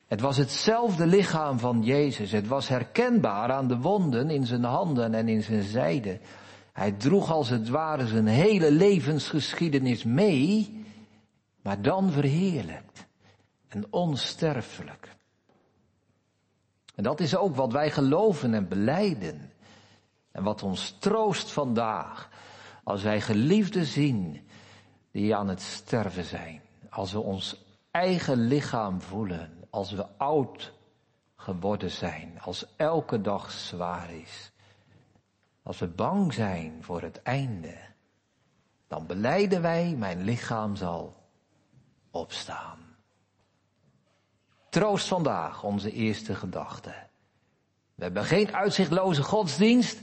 Het 0.07 0.21
was 0.21 0.37
hetzelfde 0.37 1.05
lichaam 1.05 1.59
van 1.59 1.83
Jezus. 1.83 2.31
Het 2.31 2.47
was 2.47 2.67
herkenbaar 2.67 3.51
aan 3.51 3.67
de 3.67 3.77
wonden 3.77 4.29
in 4.29 4.45
zijn 4.45 4.63
handen 4.63 5.13
en 5.13 5.27
in 5.27 5.43
zijn 5.43 5.63
zijde. 5.63 6.19
Hij 6.73 6.91
droeg 6.91 7.31
als 7.31 7.49
het 7.49 7.69
ware 7.69 8.07
zijn 8.07 8.27
hele 8.27 8.71
levensgeschiedenis 8.71 10.03
mee, 10.03 10.83
maar 11.61 11.81
dan 11.81 12.11
verheerlijkt 12.11 13.05
en 13.67 13.85
onsterfelijk. 13.89 15.19
En 16.95 17.03
dat 17.03 17.19
is 17.19 17.35
ook 17.35 17.55
wat 17.55 17.71
wij 17.71 17.91
geloven 17.91 18.53
en 18.53 18.67
beleiden. 18.67 19.51
En 20.31 20.43
wat 20.43 20.63
ons 20.63 20.95
troost 20.99 21.51
vandaag, 21.51 22.29
als 22.83 23.03
wij 23.03 23.21
geliefden 23.21 23.85
zien 23.85 24.47
die 25.11 25.35
aan 25.35 25.47
het 25.47 25.61
sterven 25.61 26.23
zijn. 26.23 26.61
Als 26.89 27.11
we 27.11 27.19
ons 27.19 27.63
eigen 27.91 28.47
lichaam 28.47 29.01
voelen, 29.01 29.63
als 29.69 29.91
we 29.91 30.05
oud 30.17 30.73
geworden 31.35 31.91
zijn, 31.91 32.39
als 32.41 32.65
elke 32.75 33.21
dag 33.21 33.51
zwaar 33.51 34.13
is. 34.13 34.51
Als 35.63 35.79
we 35.79 35.87
bang 35.87 36.33
zijn 36.33 36.83
voor 36.83 37.01
het 37.01 37.21
einde, 37.21 37.77
dan 38.87 39.05
beleiden 39.05 39.61
wij, 39.61 39.95
mijn 39.97 40.23
lichaam 40.23 40.75
zal 40.75 41.15
opstaan. 42.11 42.80
Troost 44.71 45.07
vandaag, 45.07 45.63
onze 45.63 45.91
eerste 45.91 46.35
gedachte. 46.35 46.93
We 47.95 48.03
hebben 48.03 48.25
geen 48.25 48.55
uitzichtloze 48.55 49.23
godsdienst. 49.23 49.99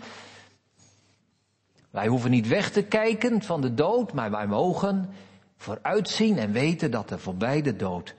Wij 1.90 2.06
hoeven 2.06 2.30
niet 2.30 2.48
weg 2.48 2.70
te 2.70 2.82
kijken 2.82 3.42
van 3.42 3.60
de 3.60 3.74
dood, 3.74 4.12
maar 4.12 4.30
wij 4.30 4.46
mogen 4.46 5.10
vooruitzien 5.56 6.38
en 6.38 6.52
weten 6.52 6.90
dat 6.90 7.10
er 7.10 7.18
voorbij 7.18 7.62
de 7.62 7.76
dood 7.76 8.14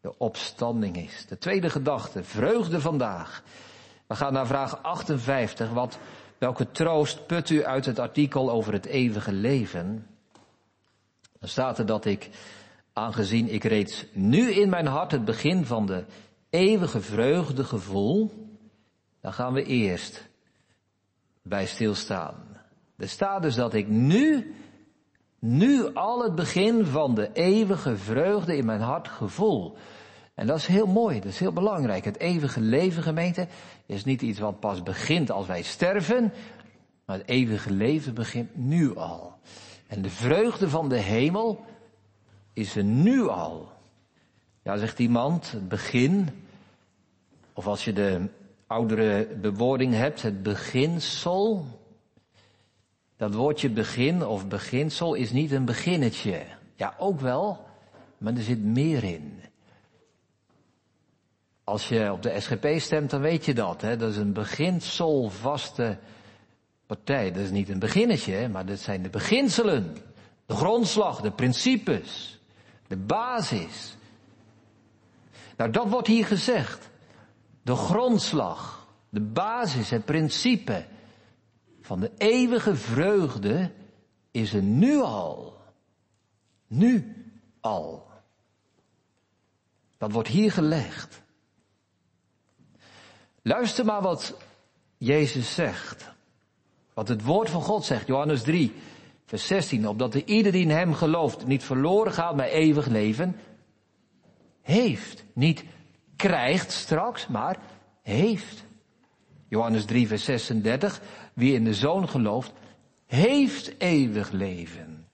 de 0.00 0.18
opstanding 0.18 0.96
is. 0.96 1.26
De 1.26 1.38
tweede 1.38 1.70
gedachte, 1.70 2.24
vreugde 2.24 2.80
vandaag. 2.80 3.42
We 4.06 4.14
gaan 4.16 4.32
naar 4.32 4.46
vraag 4.46 4.82
58. 4.82 5.70
Wat, 5.70 5.98
welke 6.38 6.70
troost 6.70 7.26
put 7.26 7.50
u 7.50 7.64
uit 7.64 7.86
het 7.86 7.98
artikel 7.98 8.50
over 8.50 8.72
het 8.72 8.86
eeuwige 8.86 9.32
leven? 9.32 10.06
Dan 11.38 11.48
staat 11.48 11.78
er 11.78 11.86
dat 11.86 12.04
ik, 12.04 12.30
aangezien 13.00 13.48
ik 13.48 13.64
reeds 13.64 14.06
nu 14.12 14.50
in 14.50 14.68
mijn 14.68 14.86
hart 14.86 15.10
het 15.10 15.24
begin 15.24 15.64
van 15.64 15.86
de 15.86 16.04
eeuwige 16.50 17.00
vreugde 17.00 17.64
gevoel, 17.64 18.30
dan 19.20 19.32
gaan 19.32 19.52
we 19.52 19.64
eerst 19.64 20.28
bij 21.42 21.66
stilstaan. 21.66 22.34
Er 22.96 23.08
staat 23.08 23.42
dus 23.42 23.54
dat 23.54 23.74
ik 23.74 23.88
nu, 23.88 24.54
nu 25.38 25.94
al 25.94 26.22
het 26.22 26.34
begin 26.34 26.86
van 26.86 27.14
de 27.14 27.32
eeuwige 27.32 27.96
vreugde 27.96 28.56
in 28.56 28.64
mijn 28.64 28.80
hart 28.80 29.08
gevoel. 29.08 29.76
En 30.34 30.46
dat 30.46 30.56
is 30.56 30.66
heel 30.66 30.86
mooi, 30.86 31.20
dat 31.20 31.32
is 31.32 31.38
heel 31.38 31.52
belangrijk. 31.52 32.04
Het 32.04 32.18
eeuwige 32.18 32.60
leven, 32.60 33.02
gemeente, 33.02 33.46
is 33.86 34.04
niet 34.04 34.22
iets 34.22 34.38
wat 34.38 34.60
pas 34.60 34.82
begint 34.82 35.30
als 35.30 35.46
wij 35.46 35.62
sterven, 35.62 36.32
maar 37.04 37.18
het 37.18 37.28
eeuwige 37.28 37.72
leven 37.72 38.14
begint 38.14 38.56
nu 38.56 38.96
al. 38.96 39.34
En 39.86 40.02
de 40.02 40.10
vreugde 40.10 40.68
van 40.68 40.88
de 40.88 40.98
hemel 40.98 41.64
is 42.60 42.76
er 42.76 42.84
nu 42.84 43.28
al. 43.28 43.72
Ja, 44.62 44.76
zegt 44.76 44.98
iemand, 44.98 45.50
het 45.50 45.68
begin, 45.68 46.28
of 47.52 47.66
als 47.66 47.84
je 47.84 47.92
de 47.92 48.28
oudere 48.66 49.26
bewoording 49.40 49.94
hebt, 49.94 50.22
het 50.22 50.42
beginsel. 50.42 51.66
Dat 53.16 53.34
woordje 53.34 53.70
begin 53.70 54.26
of 54.26 54.48
beginsel 54.48 55.14
is 55.14 55.30
niet 55.30 55.52
een 55.52 55.64
beginnetje. 55.64 56.42
Ja, 56.74 56.94
ook 56.98 57.20
wel, 57.20 57.66
maar 58.18 58.34
er 58.34 58.42
zit 58.42 58.64
meer 58.64 59.04
in. 59.04 59.40
Als 61.64 61.88
je 61.88 62.12
op 62.12 62.22
de 62.22 62.40
SGP 62.40 62.66
stemt, 62.80 63.10
dan 63.10 63.20
weet 63.20 63.44
je 63.44 63.54
dat. 63.54 63.80
Hè? 63.80 63.96
Dat 63.96 64.10
is 64.10 64.16
een 64.16 64.32
beginselvaste 64.32 65.98
partij. 66.86 67.32
Dat 67.32 67.42
is 67.42 67.50
niet 67.50 67.68
een 67.68 67.78
beginnetje, 67.78 68.48
maar 68.48 68.66
dat 68.66 68.78
zijn 68.78 69.02
de 69.02 69.10
beginselen. 69.10 69.96
De 70.46 70.54
grondslag, 70.54 71.20
de 71.20 71.30
principes, 71.30 72.39
de 72.90 72.96
basis. 72.96 73.96
Nou, 75.56 75.70
dat 75.70 75.88
wordt 75.88 76.06
hier 76.06 76.26
gezegd. 76.26 76.90
De 77.62 77.76
grondslag, 77.76 78.86
de 79.08 79.20
basis, 79.20 79.90
het 79.90 80.04
principe 80.04 80.86
van 81.80 82.00
de 82.00 82.10
eeuwige 82.16 82.76
vreugde 82.76 83.72
is 84.30 84.52
er 84.52 84.62
nu 84.62 84.98
al. 84.98 85.56
Nu 86.66 87.14
al. 87.60 88.06
Dat 89.98 90.12
wordt 90.12 90.28
hier 90.28 90.52
gelegd. 90.52 91.22
Luister 93.42 93.84
maar 93.84 94.02
wat 94.02 94.36
Jezus 94.98 95.54
zegt. 95.54 96.10
Wat 96.94 97.08
het 97.08 97.22
woord 97.22 97.50
van 97.50 97.62
God 97.62 97.84
zegt, 97.84 98.06
Johannes 98.06 98.42
3, 98.42 98.74
vers 99.30 99.46
16. 99.46 99.88
Opdat 99.88 100.12
de 100.12 100.24
ieder 100.24 100.52
die 100.52 100.62
in 100.62 100.70
hem 100.70 100.94
gelooft 100.94 101.46
niet 101.46 101.64
verloren 101.64 102.12
gaat, 102.12 102.36
maar 102.36 102.46
eeuwig 102.46 102.86
leven 102.86 103.36
heeft. 104.62 105.24
Niet 105.32 105.64
krijgt 106.16 106.72
straks, 106.72 107.26
maar 107.26 107.58
heeft. 108.02 108.64
Johannes 109.48 109.84
3, 109.84 110.06
vers 110.06 110.24
36. 110.24 111.00
Wie 111.34 111.54
in 111.54 111.64
de 111.64 111.74
zoon 111.74 112.08
gelooft, 112.08 112.52
heeft 113.06 113.74
eeuwig 113.78 114.30
leven. 114.30 115.06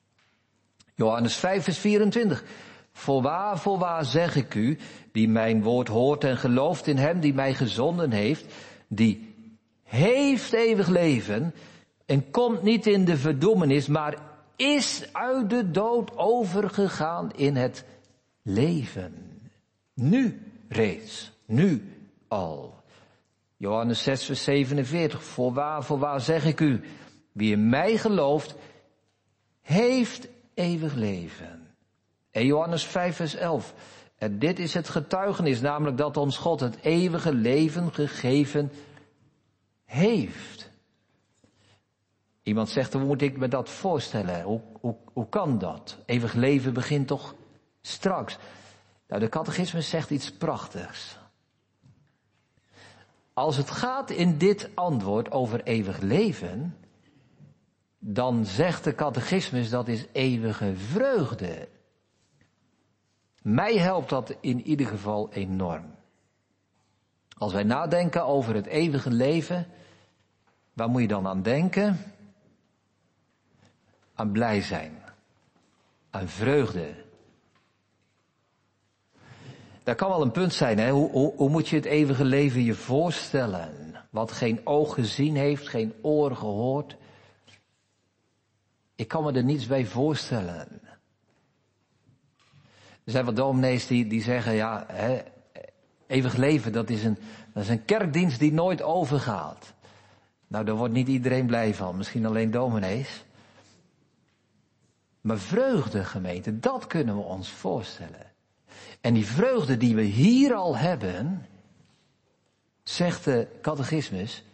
Johannes 0.95 1.35
5, 1.35 1.65
vers 1.65 1.79
24. 1.79 2.45
Voorwaar, 2.93 3.59
voorwaar 3.59 4.05
zeg 4.05 4.37
ik 4.37 4.55
u, 4.55 4.79
die 5.13 5.29
mijn 5.29 5.63
woord 5.63 5.89
hoort 5.89 6.25
en 6.25 6.37
gelooft 6.37 6.87
in 6.87 6.97
hem 6.97 7.21
die 7.21 7.35
mij 7.35 7.55
gezonden 7.55 8.11
heeft, 8.11 8.55
die 8.89 9.35
heeft 9.83 10.53
eeuwig 10.53 10.89
leven 10.89 11.55
en 12.07 12.31
komt 12.31 12.63
niet 12.63 12.87
in 12.87 13.05
de 13.05 13.17
verdoemenis, 13.17 13.87
maar 13.87 14.19
is 14.57 15.09
uit 15.13 15.51
de 15.51 15.71
dood 15.71 16.17
overgegaan 16.17 17.33
in 17.33 17.57
het 17.57 17.85
leven. 18.43 19.41
Nu 19.95 20.53
reeds, 20.69 21.33
nu 21.47 21.93
al. 22.29 22.75
Johannes 23.57 24.03
6, 24.03 24.25
vers 24.25 24.45
47. 24.45 25.23
Voorwaar, 25.23 25.85
voorwaar 25.85 26.21
zeg 26.21 26.45
ik 26.45 26.61
u, 26.61 26.81
wie 27.33 27.53
in 27.53 27.69
mij 27.69 27.97
gelooft, 27.97 28.55
heeft 29.61 30.29
eeuwig 30.55 30.95
leven. 30.95 31.67
En 32.31 32.47
Johannes 32.47 32.85
5, 32.85 33.17
vers 33.17 33.35
11. 33.35 33.75
En 34.19 34.39
dit 34.39 34.59
is 34.59 34.75
het 34.75 34.89
getuigenis, 34.89 35.61
namelijk 35.61 35.97
dat 35.97 36.17
ons 36.17 36.37
God 36.37 36.61
het 36.61 36.77
eeuwige 36.83 37.35
leven 37.35 37.95
gegeven 37.95 38.73
heeft. 39.85 40.66
Iemand 42.47 42.69
zegt, 42.69 42.93
hoe 42.93 43.05
moet 43.05 43.23
ik 43.23 43.37
me 43.37 43.49
dat 43.49 43.69
voorstellen? 43.69 44.43
Hoe, 44.43 44.61
hoe, 44.81 44.97
hoe 45.13 45.29
kan 45.29 45.59
dat? 45.59 45.99
Eeuwig 46.05 46.33
leven 46.33 46.73
begint 46.73 47.07
toch 47.07 47.35
straks? 47.81 48.39
Nou, 49.09 49.21
de 49.21 49.29
catechismus 49.29 49.89
zegt 49.89 50.11
iets 50.11 50.33
prachtigs. 50.33 51.19
Als 53.33 53.57
het 53.57 53.71
gaat 53.71 54.11
in 54.11 54.39
dit 54.39 54.71
antwoord 54.75 55.31
over 55.31 55.63
eeuwig 55.63 56.01
leven, 56.01 56.77
dan 57.99 58.45
zegt 58.45 58.85
de 58.85 58.95
catechismus 58.95 59.71
dat 59.71 59.89
is 59.89 60.07
eeuwige 60.13 60.77
vreugde. 60.77 61.69
Mij 63.43 63.77
helpt 63.77 64.09
dat 64.09 64.37
in 64.41 64.63
ieder 64.63 64.87
geval 64.87 65.33
enorm. 65.33 65.95
Als 67.39 67.53
wij 67.53 67.65
nadenken 67.65 68.27
over 68.27 68.55
het 68.55 68.67
eeuwige 68.67 69.11
leven, 69.11 69.67
waar 70.73 70.89
moet 70.89 71.01
je 71.01 71.09
dan 71.09 71.27
aan 71.27 71.43
denken? 71.43 72.15
Aan 74.17 74.33
blij 74.33 74.61
zijn, 74.61 75.03
aan 76.11 76.29
vreugde. 76.29 76.95
Dat 79.83 79.97
kan 79.97 80.09
wel 80.09 80.23
een 80.23 80.31
punt 80.31 80.53
zijn, 80.53 80.79
hè? 80.79 80.91
Hoe, 80.91 81.33
hoe, 81.37 81.49
moet 81.51 81.69
je 81.69 81.77
het 81.77 81.85
eeuwige 81.85 82.25
leven 82.25 82.65
je 82.65 82.75
voorstellen? 82.75 83.95
Wat 84.11 84.33
geen 84.33 84.61
oog 84.67 84.95
gezien 84.95 85.37
heeft, 85.37 85.69
geen 85.69 85.95
oor 86.03 86.37
gehoord. 86.37 86.97
Ik 88.95 89.09
kan 89.09 89.25
me 89.25 89.33
er 89.33 89.45
niets 89.45 89.67
bij 89.67 89.87
voorstellen. 89.87 90.81
Er 93.05 93.13
zijn 93.13 93.25
wat 93.25 93.37
dominees 93.37 93.87
die, 93.87 94.07
die 94.07 94.23
zeggen, 94.23 94.55
ja, 94.55 94.87
eeuwig 96.07 96.37
leven, 96.37 96.73
dat 96.73 96.91
is, 96.91 97.05
een, 97.05 97.19
dat 97.53 97.63
is 97.63 97.69
een 97.69 97.85
kerkdienst 97.85 98.39
die 98.39 98.53
nooit 98.53 98.83
overgaat. 98.83 99.75
Nou, 100.47 100.65
daar 100.65 100.75
wordt 100.75 100.95
niet 100.95 101.09
iedereen 101.09 101.47
blij 101.47 101.75
van, 101.75 101.97
misschien 101.97 102.27
alleen 102.27 102.51
dominees. 102.51 103.25
Maar 105.27 105.39
vreugde, 105.39 106.05
gemeente, 106.05 106.59
dat 106.59 106.87
kunnen 106.87 107.17
we 107.17 107.23
ons 107.23 107.49
voorstellen. 107.49 108.33
En 109.01 109.15
die 109.15 109.27
vreugde 109.27 109.77
die 109.77 109.95
we 109.95 110.03
hier 110.03 110.55
al 110.55 110.77
hebben, 110.77 111.47
zegt 112.83 113.25
de 113.25 113.49
catechismus, 113.63 114.45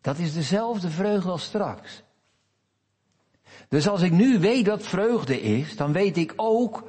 dat 0.00 0.18
is 0.18 0.32
dezelfde 0.32 0.90
vreugde 0.90 1.30
als 1.30 1.44
straks. 1.44 2.02
Dus 3.68 3.88
als 3.88 4.02
ik 4.02 4.12
nu 4.12 4.38
weet 4.38 4.66
wat 4.66 4.82
vreugde 4.82 5.40
is, 5.40 5.76
dan 5.76 5.92
weet 5.92 6.16
ik 6.16 6.32
ook 6.36 6.84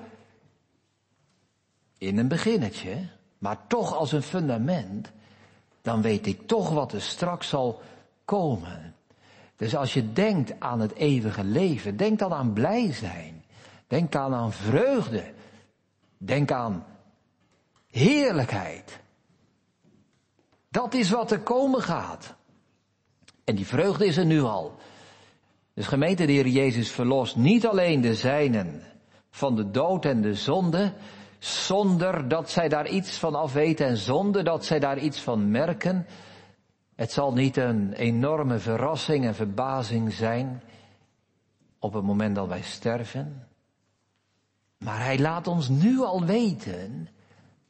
in 1.97 2.17
een 2.17 2.27
beginnetje, 2.27 3.07
maar 3.37 3.67
toch 3.67 3.95
als 3.95 4.11
een 4.11 4.23
fundament, 4.23 5.11
dan 5.81 6.01
weet 6.01 6.27
ik 6.27 6.47
toch 6.47 6.69
wat 6.69 6.93
er 6.93 7.01
straks 7.01 7.49
zal 7.49 7.81
komen. 8.25 8.95
Dus 9.57 9.75
als 9.75 9.93
je 9.93 10.13
denkt 10.13 10.59
aan 10.59 10.79
het 10.79 10.93
eeuwige 10.93 11.43
leven, 11.43 11.97
denk 11.97 12.19
dan 12.19 12.33
aan 12.33 12.53
blij 12.53 12.93
zijn. 12.93 13.43
Denk 13.87 14.15
aan, 14.15 14.33
aan 14.33 14.53
vreugde. 14.53 15.33
Denk 16.17 16.51
aan 16.51 16.85
heerlijkheid. 17.89 18.99
Dat 20.69 20.93
is 20.93 21.09
wat 21.09 21.31
er 21.31 21.39
komen 21.39 21.81
gaat. 21.81 22.35
En 23.43 23.55
die 23.55 23.67
vreugde 23.67 24.05
is 24.05 24.17
er 24.17 24.25
nu 24.25 24.41
al. 24.41 24.75
Dus 25.73 25.87
gemeente, 25.87 26.25
de 26.25 26.31
Heer 26.31 26.47
Jezus 26.47 26.91
verlost 26.91 27.35
niet 27.35 27.67
alleen 27.67 28.01
de 28.01 28.15
zijnen 28.15 28.81
van 29.29 29.55
de 29.55 29.71
dood 29.71 30.05
en 30.05 30.21
de 30.21 30.33
zonde, 30.33 30.93
zonder 31.39 32.27
dat 32.27 32.49
zij 32.49 32.67
daar 32.69 32.87
iets 32.87 33.17
van 33.17 33.35
afweten 33.35 33.85
en 33.85 33.97
zonder 33.97 34.43
dat 34.43 34.65
zij 34.65 34.79
daar 34.79 34.97
iets 34.97 35.19
van 35.19 35.51
merken. 35.51 36.05
Het 36.97 37.11
zal 37.11 37.33
niet 37.33 37.57
een 37.57 37.93
enorme 37.93 38.59
verrassing 38.59 39.25
en 39.25 39.35
verbazing 39.35 40.13
zijn 40.13 40.61
op 41.79 41.93
het 41.93 42.03
moment 42.03 42.35
dat 42.35 42.47
wij 42.47 42.61
sterven. 42.61 43.47
Maar 44.77 45.03
hij 45.03 45.19
laat 45.19 45.47
ons 45.47 45.69
nu 45.69 45.99
al 45.99 46.25
weten 46.25 47.09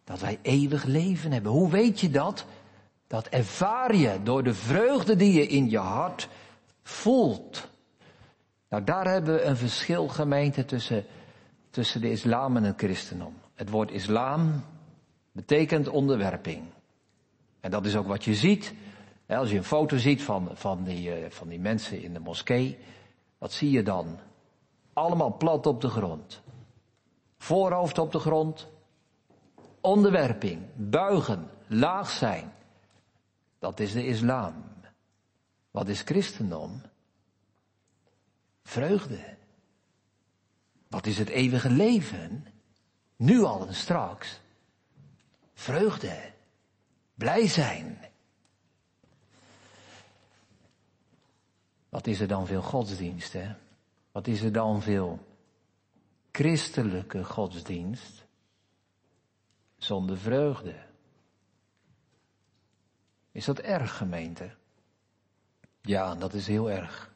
dat 0.04 0.20
wij 0.20 0.40
eeuwig 0.42 0.84
leven 0.84 1.32
hebben. 1.32 1.52
Hoe 1.52 1.70
weet 1.70 2.00
je 2.00 2.10
dat? 2.10 2.46
Dat 3.08 3.28
ervaar 3.28 3.96
je 3.96 4.20
door 4.24 4.44
de 4.44 4.54
vreugde 4.54 5.16
die 5.16 5.34
je 5.34 5.48
in 5.48 5.70
je 5.70 5.78
hart 5.78 6.30
voelt. 6.84 7.68
Nou, 8.70 8.84
daar 8.84 9.08
hebben 9.08 9.34
we 9.36 9.44
een 9.44 9.58
verschil 9.58 10.08
gemeente 10.08 10.66
tussen, 10.66 11.06
tussen 11.70 12.02
de 12.02 12.12
islam 12.12 12.58
en 12.58 12.64
het 12.64 12.78
christendom. 12.78 13.34
Het 13.54 13.70
woord 13.70 13.92
islam 13.92 14.64
betekent 15.32 15.88
onderwerping. 15.88 16.64
En 17.60 17.72
dat 17.72 17.86
is 17.86 17.96
ook 17.96 18.08
wat 18.08 18.24
je 18.24 18.36
ziet. 18.36 18.74
Als 19.28 19.50
je 19.50 19.58
een 19.58 19.64
foto 19.64 19.98
ziet 19.98 20.24
van, 20.24 20.50
van, 20.54 20.84
die, 20.84 21.14
eh, 21.14 21.32
van 21.32 21.48
die 21.48 21.60
mensen 21.60 22.02
in 22.02 22.14
de 22.14 22.20
moskee, 22.20 22.78
wat 23.38 23.52
zie 23.52 23.72
je 23.72 23.84
dan? 23.84 24.20
Allemaal 24.94 25.38
plat 25.38 25.66
op 25.66 25.82
de 25.82 25.90
grond. 25.90 26.42
Voorhoofd 27.38 27.98
op 27.98 28.12
de 28.12 28.20
grond. 28.20 28.68
Onderwerping, 29.82 30.62
buigen, 30.76 31.50
laag 31.68 32.10
zijn. 32.10 32.54
Dat 33.60 33.80
is 33.80 33.94
de 33.94 34.06
islam. 34.06 34.64
Wat 35.72 35.88
is 35.88 36.02
christendom? 36.02 36.82
Vreugde. 38.64 39.36
Wat 40.88 41.06
is 41.06 41.18
het 41.18 41.30
eeuwige 41.30 41.70
leven? 41.70 42.46
Nu 43.16 43.44
al 43.44 43.68
en 43.68 43.76
straks. 43.76 44.40
Vreugde. 45.54 46.32
Blij 47.14 47.48
zijn. 47.48 48.07
Wat 51.98 52.08
is 52.08 52.20
er 52.20 52.28
dan 52.28 52.48
veel 52.48 52.62
godsdienst, 52.62 53.34
hè? 53.34 53.56
Wat 54.12 54.28
is 54.28 54.42
er 54.42 54.52
dan 54.52 54.82
veel 54.82 55.20
christelijke 56.32 57.24
godsdienst 57.24 58.26
zonder 59.78 60.18
vreugde? 60.18 60.76
Is 63.32 63.46
dat 63.46 63.60
erg, 63.60 63.98
gemeente? 63.98 64.56
Ja, 65.82 66.16
dat 66.16 66.34
is 66.34 66.48
heel 66.48 66.72
erg. 66.72 67.14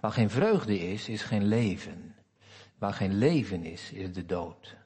Waar 0.00 0.12
geen 0.12 0.30
vreugde 0.30 0.78
is, 0.78 1.08
is 1.08 1.22
geen 1.22 1.44
leven. 1.44 2.14
Waar 2.78 2.94
geen 2.94 3.18
leven 3.18 3.64
is, 3.64 3.92
is 3.92 4.12
de 4.12 4.26
dood. 4.26 4.76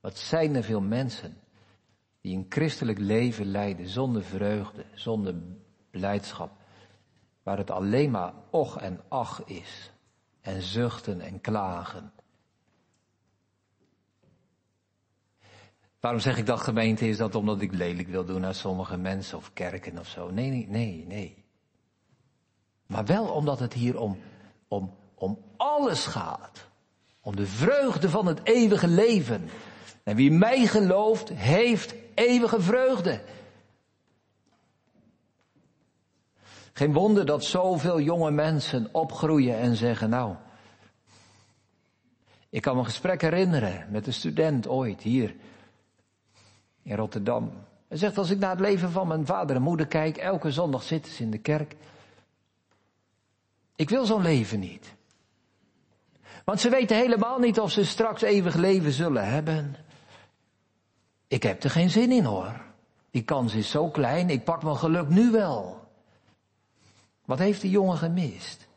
Wat 0.00 0.18
zijn 0.18 0.54
er 0.54 0.64
veel 0.64 0.80
mensen 0.80 1.36
die 2.20 2.36
een 2.36 2.46
christelijk 2.48 2.98
leven 2.98 3.46
leiden 3.46 3.88
zonder 3.88 4.24
vreugde, 4.24 4.84
zonder 4.94 5.34
blijdschap, 5.90 6.59
waar 7.50 7.58
het 7.58 7.70
alleen 7.70 8.10
maar 8.10 8.32
och 8.50 8.76
en 8.76 9.00
ach 9.08 9.42
is, 9.44 9.92
en 10.40 10.62
zuchten 10.62 11.20
en 11.20 11.40
klagen. 11.40 12.12
Waarom 16.00 16.20
zeg 16.20 16.38
ik 16.38 16.46
dat 16.46 16.60
gemeente? 16.60 17.08
Is 17.08 17.16
dat 17.16 17.34
omdat 17.34 17.60
ik 17.60 17.72
lelijk 17.72 18.08
wil 18.08 18.24
doen 18.24 18.40
naar 18.40 18.54
sommige 18.54 18.96
mensen 18.96 19.38
of 19.38 19.52
kerken 19.52 19.98
of 19.98 20.08
zo? 20.08 20.30
Nee, 20.30 20.50
nee, 20.50 20.66
nee, 20.68 21.04
nee. 21.06 21.44
Maar 22.86 23.04
wel 23.04 23.26
omdat 23.26 23.58
het 23.58 23.72
hier 23.72 23.98
om, 23.98 24.18
om, 24.68 24.94
om 25.14 25.38
alles 25.56 26.06
gaat. 26.06 26.68
Om 27.20 27.36
de 27.36 27.46
vreugde 27.46 28.08
van 28.08 28.26
het 28.26 28.40
eeuwige 28.44 28.88
leven. 28.88 29.48
En 30.02 30.16
wie 30.16 30.30
mij 30.30 30.66
gelooft, 30.66 31.28
heeft 31.28 31.94
eeuwige 32.14 32.60
vreugde. 32.60 33.20
Geen 36.72 36.92
wonder 36.92 37.26
dat 37.26 37.44
zoveel 37.44 38.00
jonge 38.00 38.30
mensen 38.30 38.88
opgroeien 38.92 39.58
en 39.58 39.76
zeggen, 39.76 40.10
nou, 40.10 40.34
ik 42.50 42.62
kan 42.62 42.72
me 42.74 42.78
een 42.78 42.86
gesprek 42.86 43.20
herinneren 43.20 43.86
met 43.90 44.06
een 44.06 44.12
student 44.12 44.68
ooit 44.68 45.02
hier 45.02 45.34
in 46.82 46.96
Rotterdam. 46.96 47.52
Hij 47.88 47.98
zegt, 47.98 48.18
als 48.18 48.30
ik 48.30 48.38
naar 48.38 48.50
het 48.50 48.60
leven 48.60 48.90
van 48.90 49.08
mijn 49.08 49.26
vader 49.26 49.56
en 49.56 49.62
moeder 49.62 49.86
kijk, 49.86 50.16
elke 50.16 50.50
zondag 50.50 50.82
zitten 50.82 51.12
ze 51.12 51.22
in 51.22 51.30
de 51.30 51.38
kerk. 51.38 51.76
Ik 53.76 53.88
wil 53.88 54.04
zo'n 54.04 54.22
leven 54.22 54.60
niet. 54.60 54.94
Want 56.44 56.60
ze 56.60 56.68
weten 56.68 56.96
helemaal 56.96 57.38
niet 57.38 57.60
of 57.60 57.70
ze 57.70 57.84
straks 57.84 58.22
eeuwig 58.22 58.54
leven 58.54 58.92
zullen 58.92 59.28
hebben. 59.28 59.76
Ik 61.28 61.42
heb 61.42 61.62
er 61.62 61.70
geen 61.70 61.90
zin 61.90 62.12
in 62.12 62.24
hoor. 62.24 62.60
Die 63.10 63.22
kans 63.22 63.54
is 63.54 63.70
zo 63.70 63.88
klein, 63.88 64.30
ik 64.30 64.44
pak 64.44 64.62
mijn 64.62 64.76
geluk 64.76 65.08
nu 65.08 65.30
wel. 65.30 65.79
Wat 67.30 67.38
heeft 67.38 67.60
de 67.60 67.70
jongen 67.70 67.96
gemist? 67.96 68.68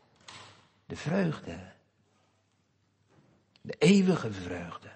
De 0.86 0.96
vreugde. 0.96 1.58
De 3.60 3.74
eeuwige 3.78 4.32
vreugde. 4.32 4.90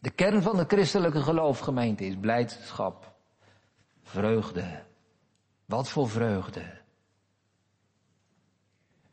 De 0.00 0.10
kern 0.10 0.42
van 0.42 0.56
de 0.56 0.64
christelijke 0.68 1.20
geloofgemeente 1.22 2.04
is 2.04 2.16
blijdschap. 2.20 3.14
Vreugde. 4.02 4.82
Wat 5.64 5.88
voor 5.88 6.10
vreugde? 6.10 6.80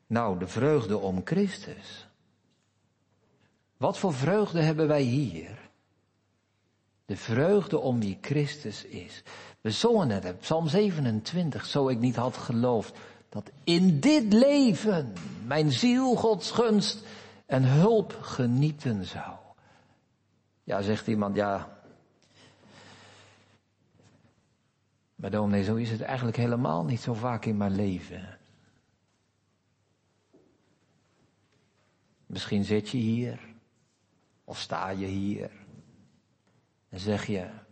Nou, 0.07 0.39
de 0.39 0.47
vreugde 0.47 0.97
om 0.97 1.21
Christus. 1.23 2.07
Wat 3.77 3.97
voor 3.97 4.13
vreugde 4.13 4.61
hebben 4.61 4.87
wij 4.87 5.01
hier? 5.01 5.69
De 7.05 7.17
vreugde 7.17 7.79
om 7.79 7.99
wie 7.99 8.17
Christus 8.21 8.83
is. 8.83 9.23
We 9.67 9.73
zongen 9.73 10.09
het, 10.09 10.39
Psalm 10.39 10.67
27, 10.67 11.65
zo 11.65 11.87
ik 11.87 11.99
niet 11.99 12.15
had 12.15 12.37
geloofd 12.37 12.97
dat 13.29 13.51
in 13.63 13.99
dit 13.99 14.33
leven 14.33 15.13
mijn 15.45 15.71
ziel 15.71 16.15
Gods 16.15 16.51
gunst 16.51 17.05
en 17.45 17.63
hulp 17.63 18.17
genieten 18.21 19.05
zou. 19.05 19.35
Ja, 20.63 20.81
zegt 20.81 21.07
iemand, 21.07 21.35
ja. 21.35 21.79
Maar 25.15 25.31
dominee, 25.31 25.63
zo 25.63 25.75
is 25.75 25.91
het 25.91 26.01
eigenlijk 26.01 26.37
helemaal 26.37 26.85
niet 26.85 27.01
zo 27.01 27.13
vaak 27.13 27.45
in 27.45 27.57
mijn 27.57 27.75
leven. 27.75 28.37
Misschien 32.25 32.63
zit 32.63 32.89
je 32.89 32.97
hier, 32.97 33.39
of 34.43 34.59
sta 34.59 34.89
je 34.89 35.05
hier, 35.05 35.51
en 36.89 36.99
zeg 36.99 37.25
je, 37.25 37.65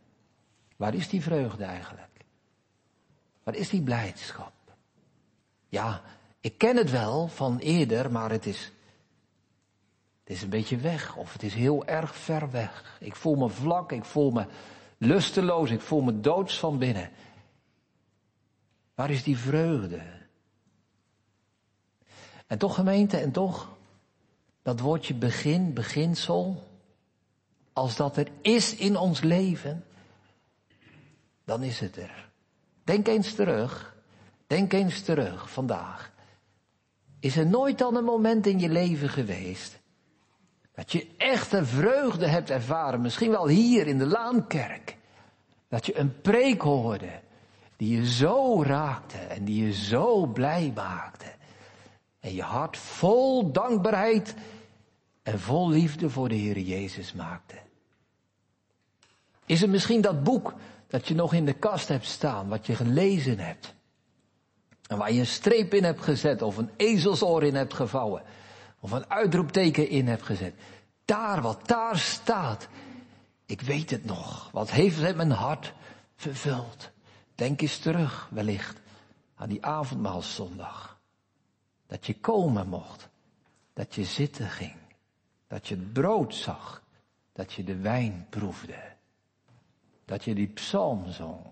waar 0.75 0.93
is 0.93 1.09
die 1.09 1.21
vreugde 1.21 1.63
eigenlijk? 1.63 2.25
Waar 3.43 3.55
is 3.55 3.69
die 3.69 3.81
blijdschap? 3.81 4.53
Ja, 5.69 6.01
ik 6.39 6.57
ken 6.57 6.77
het 6.77 6.91
wel 6.91 7.27
van 7.27 7.57
eerder, 7.57 8.11
maar 8.11 8.31
het 8.31 8.45
is, 8.45 8.71
het 10.23 10.35
is 10.35 10.41
een 10.41 10.49
beetje 10.49 10.77
weg, 10.77 11.15
of 11.15 11.33
het 11.33 11.43
is 11.43 11.53
heel 11.53 11.85
erg 11.85 12.15
ver 12.15 12.51
weg. 12.51 12.97
Ik 12.99 13.15
voel 13.15 13.35
me 13.35 13.49
vlak, 13.49 13.91
ik 13.91 14.05
voel 14.05 14.31
me 14.31 14.45
lusteloos, 14.97 15.69
ik 15.69 15.81
voel 15.81 16.01
me 16.01 16.19
doods 16.19 16.59
van 16.59 16.77
binnen. 16.77 17.11
Waar 18.95 19.09
is 19.09 19.23
die 19.23 19.37
vreugde? 19.37 20.01
En 22.47 22.57
toch 22.57 22.75
gemeente, 22.75 23.17
en 23.17 23.31
toch 23.31 23.75
dat 24.61 24.79
woordje 24.79 25.13
begin, 25.13 25.73
beginsel, 25.73 26.63
als 27.73 27.95
dat 27.95 28.17
er 28.17 28.27
is 28.41 28.75
in 28.75 28.97
ons 28.97 29.21
leven, 29.21 29.85
dan 31.45 31.63
is 31.63 31.79
het 31.79 31.97
er. 31.97 32.29
Denk 32.83 33.07
eens 33.07 33.33
terug 33.33 33.95
Denk 34.47 34.73
eens 34.73 35.01
terug 35.01 35.49
vandaag. 35.51 36.11
Is 37.19 37.37
er 37.37 37.47
nooit 37.47 37.77
dan 37.77 37.95
een 37.95 38.03
moment 38.03 38.47
in 38.47 38.59
je 38.59 38.69
leven 38.69 39.09
geweest 39.09 39.79
dat 40.73 40.91
je 40.91 41.07
echte 41.17 41.65
vreugde 41.65 42.27
hebt 42.27 42.49
ervaren, 42.49 43.01
misschien 43.01 43.31
wel 43.31 43.47
hier 43.47 43.87
in 43.87 43.97
de 43.97 44.05
Laankerk, 44.05 44.97
dat 45.67 45.85
je 45.85 45.97
een 45.97 46.21
preek 46.21 46.61
hoorde 46.61 47.21
die 47.77 47.97
je 47.97 48.07
zo 48.07 48.63
raakte 48.63 49.17
en 49.17 49.43
die 49.43 49.65
je 49.65 49.73
zo 49.73 50.25
blij 50.25 50.71
maakte. 50.75 51.33
En 52.19 52.33
je 52.33 52.41
hart 52.41 52.77
vol 52.77 53.51
dankbaarheid 53.51 54.35
en 55.23 55.39
vol 55.39 55.69
liefde 55.69 56.09
voor 56.09 56.29
de 56.29 56.35
Heer 56.35 56.59
Jezus 56.59 57.13
maakte. 57.13 57.55
Is 59.45 59.61
het 59.61 59.69
misschien 59.69 60.01
dat 60.01 60.23
boek 60.23 60.53
dat 60.87 61.07
je 61.07 61.15
nog 61.15 61.33
in 61.33 61.45
de 61.45 61.53
kast 61.53 61.87
hebt 61.87 62.05
staan, 62.05 62.47
wat 62.47 62.65
je 62.65 62.75
gelezen 62.75 63.39
hebt? 63.39 63.73
En 64.87 64.97
waar 64.97 65.11
je 65.11 65.19
een 65.19 65.27
streep 65.27 65.73
in 65.73 65.83
hebt 65.83 66.01
gezet 66.01 66.41
of 66.41 66.57
een 66.57 66.69
ezelsoor 66.77 67.43
in 67.43 67.55
hebt 67.55 67.73
gevouwen. 67.73 68.23
Of 68.79 68.91
een 68.91 69.09
uitroepteken 69.09 69.89
in 69.89 70.07
hebt 70.07 70.23
gezet. 70.23 70.53
Daar, 71.05 71.41
wat 71.41 71.67
daar 71.67 71.97
staat. 71.97 72.67
Ik 73.45 73.61
weet 73.61 73.89
het 73.89 74.05
nog. 74.05 74.49
Wat 74.51 74.71
heeft 74.71 75.01
het 75.01 75.15
mijn 75.15 75.31
hart 75.31 75.73
vervuld? 76.15 76.91
Denk 77.35 77.61
eens 77.61 77.77
terug, 77.77 78.29
wellicht, 78.31 78.79
aan 79.35 79.49
die 79.49 79.65
avondmaalszondag. 79.65 80.99
Dat 81.87 82.05
je 82.05 82.19
komen 82.19 82.67
mocht. 82.67 83.09
Dat 83.73 83.95
je 83.95 84.03
zitten 84.03 84.49
ging. 84.49 84.75
Dat 85.47 85.67
je 85.67 85.75
het 85.75 85.93
brood 85.93 86.35
zag. 86.35 86.83
Dat 87.33 87.53
je 87.53 87.63
de 87.63 87.75
wijn 87.75 88.27
proefde. 88.29 88.94
Dat 90.05 90.23
je 90.23 90.35
die 90.35 90.47
psalm 90.47 91.11
zong. 91.11 91.45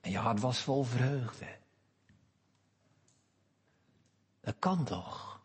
En 0.00 0.10
je 0.10 0.18
hart 0.18 0.40
was 0.40 0.58
vol 0.60 0.82
vreugde. 0.82 1.58
Dat 4.40 4.54
kan 4.58 4.84
toch? 4.84 5.40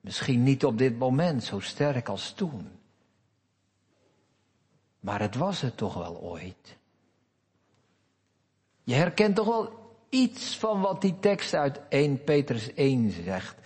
Misschien 0.00 0.42
niet 0.42 0.64
op 0.64 0.78
dit 0.78 0.98
moment 0.98 1.44
zo 1.44 1.60
sterk 1.60 2.08
als 2.08 2.32
toen. 2.32 2.70
Maar 5.00 5.20
het 5.20 5.34
was 5.34 5.60
het 5.60 5.76
toch 5.76 5.94
wel 5.94 6.20
ooit. 6.20 6.76
Je 8.84 8.94
herkent 8.94 9.36
toch 9.36 9.46
wel 9.46 9.94
iets 10.08 10.58
van 10.58 10.80
wat 10.80 11.00
die 11.00 11.18
tekst 11.18 11.54
uit 11.54 11.80
1 11.88 12.24
Petrus 12.24 12.74
1 12.74 13.10
zegt. 13.10 13.56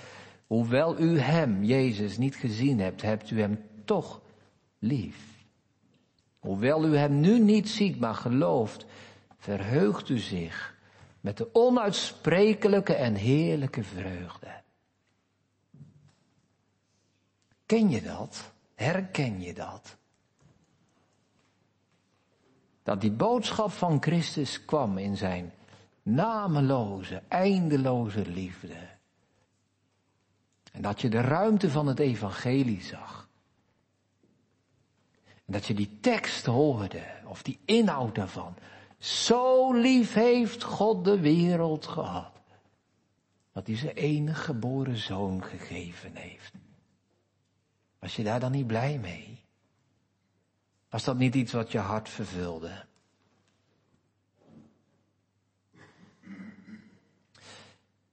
Hoewel 0.46 0.98
u 0.98 1.18
hem, 1.18 1.64
Jezus, 1.64 2.18
niet 2.18 2.36
gezien 2.36 2.80
hebt, 2.80 3.02
hebt 3.02 3.30
u 3.30 3.40
hem 3.40 3.68
toch 3.84 4.20
lief. 4.78 5.29
Hoewel 6.40 6.84
u 6.84 6.96
hem 6.96 7.20
nu 7.20 7.38
niet 7.38 7.68
ziet, 7.68 8.00
maar 8.00 8.14
gelooft, 8.14 8.86
verheugt 9.38 10.08
u 10.08 10.18
zich 10.18 10.78
met 11.20 11.36
de 11.36 11.54
onuitsprekelijke 11.54 12.94
en 12.94 13.14
heerlijke 13.14 13.82
vreugde. 13.82 14.60
Ken 17.66 17.90
je 17.90 18.02
dat? 18.02 18.52
Herken 18.74 19.40
je 19.40 19.54
dat? 19.54 19.96
Dat 22.82 23.00
die 23.00 23.10
boodschap 23.10 23.70
van 23.70 24.02
Christus 24.02 24.64
kwam 24.64 24.98
in 24.98 25.16
zijn 25.16 25.52
nameloze, 26.02 27.22
eindeloze 27.28 28.26
liefde. 28.26 28.88
En 30.72 30.82
dat 30.82 31.00
je 31.00 31.08
de 31.08 31.20
ruimte 31.20 31.70
van 31.70 31.86
het 31.86 31.98
evangelie 31.98 32.82
zag. 32.82 33.29
En 35.50 35.56
dat 35.56 35.66
je 35.66 35.74
die 35.74 35.98
tekst 36.00 36.46
hoorde, 36.46 37.04
of 37.24 37.42
die 37.42 37.58
inhoud 37.64 38.14
daarvan. 38.14 38.54
Zo 38.98 39.72
lief 39.72 40.14
heeft 40.14 40.62
God 40.62 41.04
de 41.04 41.20
wereld 41.20 41.86
gehad. 41.86 42.40
Dat 43.52 43.66
hij 43.66 43.76
zijn 43.76 43.94
enige 43.94 44.42
geboren 44.42 44.96
zoon 44.96 45.44
gegeven 45.44 46.16
heeft. 46.16 46.52
Was 47.98 48.16
je 48.16 48.22
daar 48.22 48.40
dan 48.40 48.52
niet 48.52 48.66
blij 48.66 48.98
mee? 48.98 49.44
Was 50.88 51.04
dat 51.04 51.16
niet 51.16 51.34
iets 51.34 51.52
wat 51.52 51.72
je 51.72 51.78
hart 51.78 52.08
vervulde? 52.08 52.84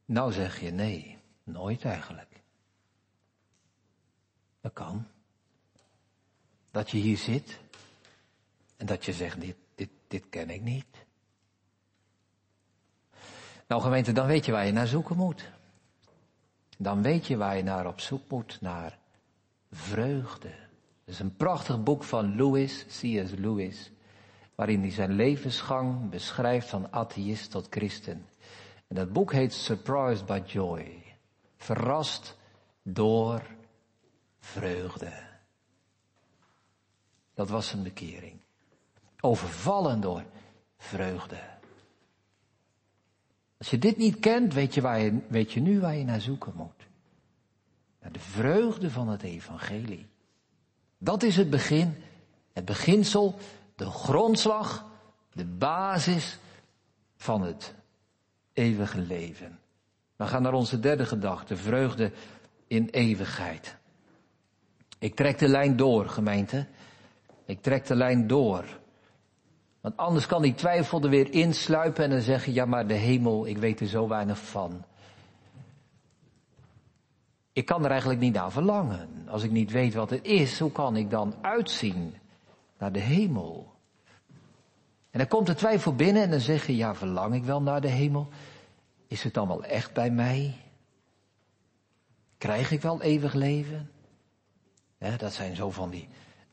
Nou 0.05 0.31
zeg 0.31 0.59
je 0.59 0.71
nee, 0.71 1.17
nooit 1.43 1.85
eigenlijk. 1.85 2.41
Dat 4.61 4.73
kan. 4.73 5.07
Dat 6.77 6.89
je 6.89 6.97
hier 6.97 7.17
zit 7.17 7.59
en 8.75 8.85
dat 8.85 9.05
je 9.05 9.13
zegt, 9.13 9.41
dit, 9.41 9.55
dit, 9.75 9.89
dit 10.07 10.23
ken 10.29 10.49
ik 10.49 10.61
niet. 10.61 10.85
Nou 13.67 13.81
gemeente, 13.81 14.11
dan 14.11 14.27
weet 14.27 14.45
je 14.45 14.51
waar 14.51 14.65
je 14.65 14.71
naar 14.71 14.87
zoeken 14.87 15.15
moet. 15.15 15.49
Dan 16.77 17.01
weet 17.01 17.27
je 17.27 17.37
waar 17.37 17.57
je 17.57 17.63
naar 17.63 17.87
op 17.87 17.99
zoek 17.99 18.29
moet, 18.29 18.57
naar 18.61 18.97
vreugde. 19.71 20.49
Dat 21.05 21.13
is 21.13 21.19
een 21.19 21.35
prachtig 21.35 21.83
boek 21.83 22.03
van 22.03 22.35
Lewis, 22.35 22.85
C.S. 22.85 23.31
Lewis, 23.35 23.91
waarin 24.55 24.81
hij 24.81 24.91
zijn 24.91 25.11
levensgang 25.11 26.09
beschrijft 26.09 26.69
van 26.69 26.91
atheïst 26.91 27.51
tot 27.51 27.67
christen. 27.69 28.25
En 28.87 28.95
dat 28.95 29.13
boek 29.13 29.31
heet 29.31 29.53
Surprised 29.53 30.25
by 30.25 30.41
Joy. 30.45 31.03
Verrast 31.57 32.37
door 32.83 33.41
vreugde. 34.39 35.26
Dat 37.37 37.49
was 37.49 37.67
zijn 37.67 37.83
bekering. 37.83 38.39
Overvallen 39.21 40.01
door 40.01 40.23
vreugde. 40.77 41.39
Als 43.57 43.69
je 43.69 43.77
dit 43.77 43.97
niet 43.97 44.19
kent, 44.19 44.53
weet 44.53 44.73
je, 44.73 44.81
waar 44.81 44.99
je, 44.99 45.19
weet 45.27 45.51
je 45.51 45.59
nu 45.59 45.79
waar 45.79 45.95
je 45.95 46.03
naar 46.03 46.21
zoeken 46.21 46.53
moet. 46.55 46.87
Naar 48.01 48.11
de 48.11 48.19
vreugde 48.19 48.91
van 48.91 49.09
het 49.09 49.23
evangelie. 49.23 50.05
Dat 50.97 51.23
is 51.23 51.35
het 51.35 51.49
begin, 51.49 52.03
het 52.53 52.65
beginsel, 52.65 53.39
de 53.75 53.85
grondslag, 53.85 54.85
de 55.33 55.45
basis 55.45 56.37
van 57.15 57.41
het 57.41 57.73
eeuwige 58.53 58.99
leven. 58.99 59.59
We 60.15 60.27
gaan 60.27 60.41
naar 60.41 60.53
onze 60.53 60.79
derde 60.79 61.05
gedachte, 61.05 61.57
vreugde 61.57 62.11
in 62.67 62.87
eeuwigheid. 62.89 63.75
Ik 64.99 65.15
trek 65.15 65.39
de 65.39 65.47
lijn 65.47 65.75
door, 65.75 66.09
gemeente. 66.09 66.67
Ik 67.47 67.61
trek 67.61 67.85
de 67.85 67.95
lijn 67.95 68.27
door. 68.27 68.79
Want 69.81 69.97
anders 69.97 70.25
kan 70.25 70.41
die 70.41 70.55
twijfel 70.55 71.01
er 71.01 71.09
weer 71.09 71.31
insluipen 71.31 72.03
en 72.03 72.09
dan 72.09 72.21
zeggen, 72.21 72.53
ja 72.53 72.65
maar 72.65 72.87
de 72.87 72.93
hemel, 72.93 73.47
ik 73.47 73.57
weet 73.57 73.79
er 73.79 73.87
zo 73.87 74.07
weinig 74.07 74.39
van. 74.39 74.85
Ik 77.53 77.65
kan 77.65 77.85
er 77.85 77.91
eigenlijk 77.91 78.19
niet 78.19 78.33
naar 78.33 78.51
verlangen. 78.51 79.27
Als 79.27 79.43
ik 79.43 79.51
niet 79.51 79.71
weet 79.71 79.93
wat 79.93 80.09
het 80.09 80.25
is, 80.25 80.59
hoe 80.59 80.71
kan 80.71 80.95
ik 80.95 81.09
dan 81.09 81.35
uitzien 81.41 82.15
naar 82.77 82.91
de 82.91 82.99
hemel? 82.99 83.73
En 85.11 85.19
dan 85.19 85.27
komt 85.27 85.47
de 85.47 85.55
twijfel 85.55 85.95
binnen 85.95 86.23
en 86.23 86.29
dan 86.29 86.39
zeg 86.39 86.67
je, 86.67 86.75
ja 86.75 86.95
verlang 86.95 87.35
ik 87.35 87.43
wel 87.43 87.61
naar 87.61 87.81
de 87.81 87.87
hemel? 87.87 88.27
Is 89.07 89.23
het 89.23 89.33
dan 89.33 89.47
wel 89.47 89.63
echt 89.63 89.93
bij 89.93 90.11
mij? 90.11 90.55
Krijg 92.37 92.71
ik 92.71 92.81
wel 92.81 93.01
eeuwig 93.01 93.33
leven? 93.33 93.91
Dat 95.17 95.33
zijn 95.33 95.55
zo 95.55 95.71
van 95.71 95.89
die, 95.89 96.07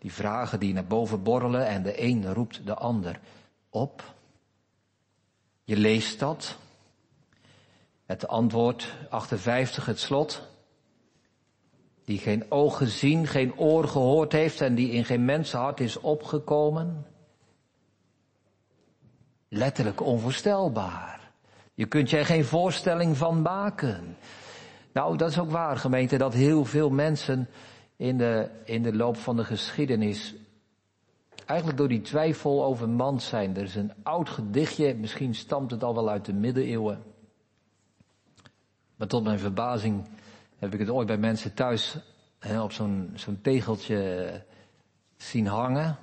die 0.05 0.13
vragen 0.13 0.61
die 0.61 0.73
naar 0.73 0.87
boven 0.87 1.23
borrelen 1.23 1.67
en 1.67 1.83
de 1.83 2.03
een 2.03 2.35
roept 2.35 2.67
de 2.67 2.75
ander 2.75 3.21
op. 3.71 4.15
Je 5.63 5.77
leest 5.77 6.19
dat. 6.19 6.57
Het 8.07 8.29
antwoord 8.29 8.95
58, 9.11 9.87
het 9.87 9.99
slot. 9.99 10.49
Die 12.05 12.19
geen 12.19 12.51
oog 12.51 12.77
gezien, 12.77 13.27
geen 13.27 13.59
oor 13.59 13.89
gehoord 13.89 14.33
heeft 14.33 14.61
en 14.61 14.75
die 14.75 14.91
in 14.91 15.05
geen 15.05 15.25
mensenhart 15.25 15.81
is 15.81 16.01
opgekomen. 16.01 17.07
Letterlijk 19.49 20.01
onvoorstelbaar. 20.01 21.31
Je 21.75 21.87
kunt 21.87 22.11
je 22.11 22.17
er 22.17 22.27
geen 22.27 22.45
voorstelling 22.45 23.17
van 23.17 23.43
maken. 23.43 24.17
Nou, 24.93 25.17
dat 25.17 25.31
is 25.31 25.39
ook 25.39 25.51
waar, 25.51 25.77
gemeente, 25.77 26.17
dat 26.17 26.35
heel 26.35 26.65
veel 26.65 26.91
mensen 26.91 27.49
in 27.97 28.19
de, 28.19 28.51
in 28.65 28.83
de 28.83 28.95
loop 28.95 29.17
van 29.17 29.37
de 29.37 29.45
geschiedenis 29.45 30.35
eigenlijk 31.47 31.79
door 31.79 31.89
die 31.89 32.01
twijfel 32.01 32.65
over 32.65 32.89
man 32.89 33.21
zijn. 33.21 33.57
Er 33.57 33.63
is 33.63 33.75
een 33.75 33.93
oud 34.03 34.29
gedichtje, 34.29 34.95
misschien 34.95 35.35
stamt 35.35 35.71
het 35.71 35.85
al 35.85 35.95
wel 35.95 36.11
uit 36.11 36.25
de 36.25 36.33
middeleeuwen. 36.33 37.03
Maar 38.97 39.09
tot 39.09 39.25
mijn 39.25 39.39
verbazing 39.39 40.09
heb 40.59 40.73
ik 40.73 40.79
het 40.79 40.91
ooit 40.91 41.07
bij 41.07 41.19
mensen 41.19 41.55
thuis 41.55 41.97
hè, 42.39 42.63
op 42.63 42.73
zo'n 42.73 43.13
zo'n 43.15 43.41
tegeltje 43.41 44.43
zien 45.17 45.47
hangen. 45.47 45.99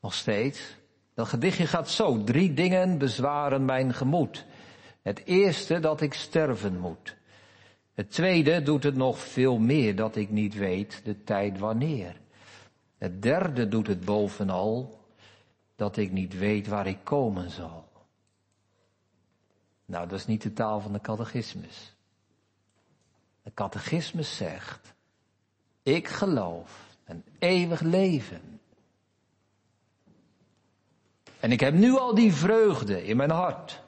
Nog 0.00 0.14
steeds. 0.14 0.76
Dat 1.14 1.28
gedichtje 1.28 1.66
gaat 1.66 1.88
zo. 1.88 2.24
Drie 2.24 2.54
dingen 2.54 2.98
bezwaren 2.98 3.64
mijn 3.64 3.94
gemoed. 3.94 4.44
Het 5.02 5.24
eerste 5.24 5.78
dat 5.80 6.00
ik 6.00 6.14
sterven 6.14 6.78
moet. 6.78 7.16
Het 7.94 8.10
tweede 8.10 8.62
doet 8.62 8.82
het 8.82 8.96
nog 8.96 9.18
veel 9.18 9.58
meer 9.58 9.96
dat 9.96 10.16
ik 10.16 10.30
niet 10.30 10.54
weet 10.54 11.00
de 11.04 11.24
tijd 11.24 11.58
wanneer. 11.58 12.20
Het 12.98 13.22
derde 13.22 13.68
doet 13.68 13.86
het 13.86 14.04
bovenal 14.04 15.00
dat 15.76 15.96
ik 15.96 16.12
niet 16.12 16.38
weet 16.38 16.66
waar 16.66 16.86
ik 16.86 16.98
komen 17.04 17.50
zal. 17.50 17.88
Nou, 19.84 20.08
dat 20.08 20.18
is 20.18 20.26
niet 20.26 20.42
de 20.42 20.52
taal 20.52 20.80
van 20.80 20.92
de 20.92 21.00
catechismus. 21.00 21.94
De 23.42 23.50
catechismus 23.54 24.36
zegt, 24.36 24.94
ik 25.82 26.08
geloof 26.08 26.96
een 27.04 27.24
eeuwig 27.38 27.80
leven. 27.80 28.60
En 31.40 31.52
ik 31.52 31.60
heb 31.60 31.74
nu 31.74 31.96
al 31.98 32.14
die 32.14 32.32
vreugde 32.32 33.06
in 33.06 33.16
mijn 33.16 33.30
hart. 33.30 33.82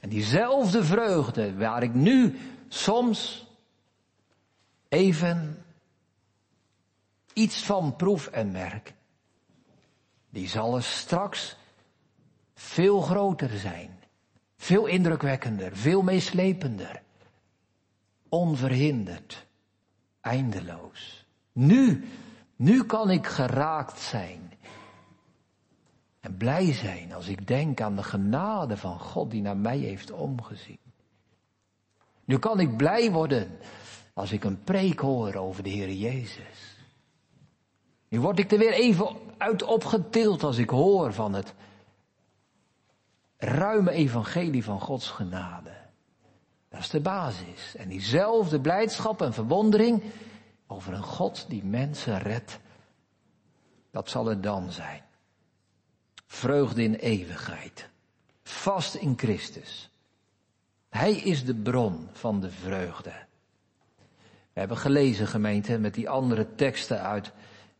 En 0.00 0.08
diezelfde 0.08 0.84
vreugde 0.84 1.56
waar 1.56 1.82
ik 1.82 1.94
nu 1.94 2.38
soms 2.68 3.46
even 4.88 5.64
iets 7.32 7.62
van 7.64 7.96
proef 7.96 8.26
en 8.26 8.50
merk, 8.50 8.94
die 10.30 10.48
zal 10.48 10.76
er 10.76 10.82
straks 10.82 11.56
veel 12.54 13.00
groter 13.00 13.58
zijn. 13.58 13.98
Veel 14.56 14.86
indrukwekkender, 14.86 15.76
veel 15.76 16.02
meeslepender. 16.02 17.02
Onverhinderd. 18.28 19.46
Eindeloos. 20.20 21.26
Nu, 21.52 22.08
nu 22.56 22.84
kan 22.84 23.10
ik 23.10 23.26
geraakt 23.26 24.00
zijn. 24.00 24.52
En 26.20 26.36
blij 26.36 26.72
zijn 26.72 27.12
als 27.12 27.28
ik 27.28 27.46
denk 27.46 27.80
aan 27.80 27.96
de 27.96 28.02
genade 28.02 28.76
van 28.76 29.00
God 29.00 29.30
die 29.30 29.42
naar 29.42 29.56
mij 29.56 29.78
heeft 29.78 30.10
omgezien. 30.10 30.85
Nu 32.26 32.38
kan 32.38 32.60
ik 32.60 32.76
blij 32.76 33.12
worden 33.12 33.58
als 34.14 34.32
ik 34.32 34.44
een 34.44 34.62
preek 34.64 35.00
hoor 35.00 35.34
over 35.34 35.62
de 35.62 35.68
Heer 35.68 35.92
Jezus. 35.92 36.76
Nu 38.08 38.20
word 38.20 38.38
ik 38.38 38.52
er 38.52 38.58
weer 38.58 38.72
even 38.72 39.16
uit 39.38 39.62
opgetild 39.62 40.42
als 40.42 40.56
ik 40.56 40.70
hoor 40.70 41.12
van 41.12 41.32
het 41.32 41.54
ruime 43.36 43.90
evangelie 43.90 44.64
van 44.64 44.80
Gods 44.80 45.10
genade. 45.10 45.76
Dat 46.68 46.80
is 46.80 46.90
de 46.90 47.00
basis. 47.00 47.76
En 47.76 47.88
diezelfde 47.88 48.60
blijdschap 48.60 49.22
en 49.22 49.32
verwondering 49.32 50.02
over 50.66 50.92
een 50.92 51.02
God 51.02 51.44
die 51.48 51.64
mensen 51.64 52.18
redt, 52.18 52.58
dat 53.90 54.10
zal 54.10 54.26
het 54.26 54.42
dan 54.42 54.72
zijn. 54.72 55.02
Vreugde 56.26 56.82
in 56.82 56.94
eeuwigheid. 56.94 57.88
Vast 58.42 58.94
in 58.94 59.14
Christus. 59.16 59.90
Hij 60.96 61.14
is 61.14 61.44
de 61.44 61.54
bron 61.54 62.08
van 62.12 62.40
de 62.40 62.50
vreugde. 62.50 63.12
We 64.52 64.60
hebben 64.60 64.76
gelezen, 64.76 65.26
gemeente, 65.26 65.78
met 65.78 65.94
die 65.94 66.08
andere 66.08 66.46
teksten 66.54 67.02
uit 67.02 67.32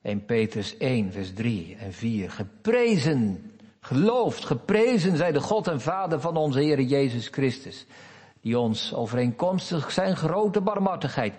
1 0.02 0.24
Petrus 0.24 0.76
1, 0.76 1.12
vers 1.12 1.32
3 1.34 1.76
en 1.76 1.92
4. 1.92 2.30
Geprezen 2.30 3.50
Geloofd, 3.86 4.44
geprezen 4.44 5.16
zij 5.16 5.32
de 5.32 5.40
God 5.40 5.68
en 5.68 5.80
Vader 5.80 6.20
van 6.20 6.36
onze 6.36 6.60
Heer 6.60 6.80
Jezus 6.80 7.28
Christus, 7.28 7.86
die 8.40 8.58
ons 8.58 8.94
overeenkomstig 8.94 9.90
zijn 9.90 10.16
grote 10.16 10.60
barmhartigheid 10.60 11.34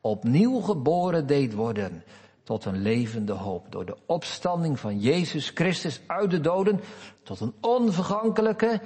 opnieuw 0.00 0.60
geboren 0.60 1.26
deed 1.26 1.54
worden 1.54 2.04
tot 2.42 2.64
een 2.64 2.82
levende 2.82 3.32
hoop 3.32 3.66
door 3.72 3.84
de 3.84 3.96
opstanding 4.06 4.78
van 4.78 4.98
Jezus 4.98 5.50
Christus 5.54 6.00
uit 6.06 6.30
de 6.30 6.40
doden 6.40 6.80
tot 7.22 7.40
een 7.40 7.54
onvergankelijke, 7.60 8.80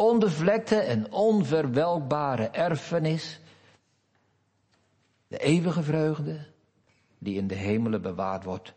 onbevlekte 0.00 0.76
en 0.76 1.12
onverwelkbare 1.12 2.48
erfenis. 2.48 3.40
De 5.28 5.38
eeuwige 5.38 5.82
vreugde 5.82 6.46
die 7.18 7.36
in 7.36 7.46
de 7.46 7.54
hemelen 7.54 8.02
bewaard 8.02 8.44
wordt 8.44 8.72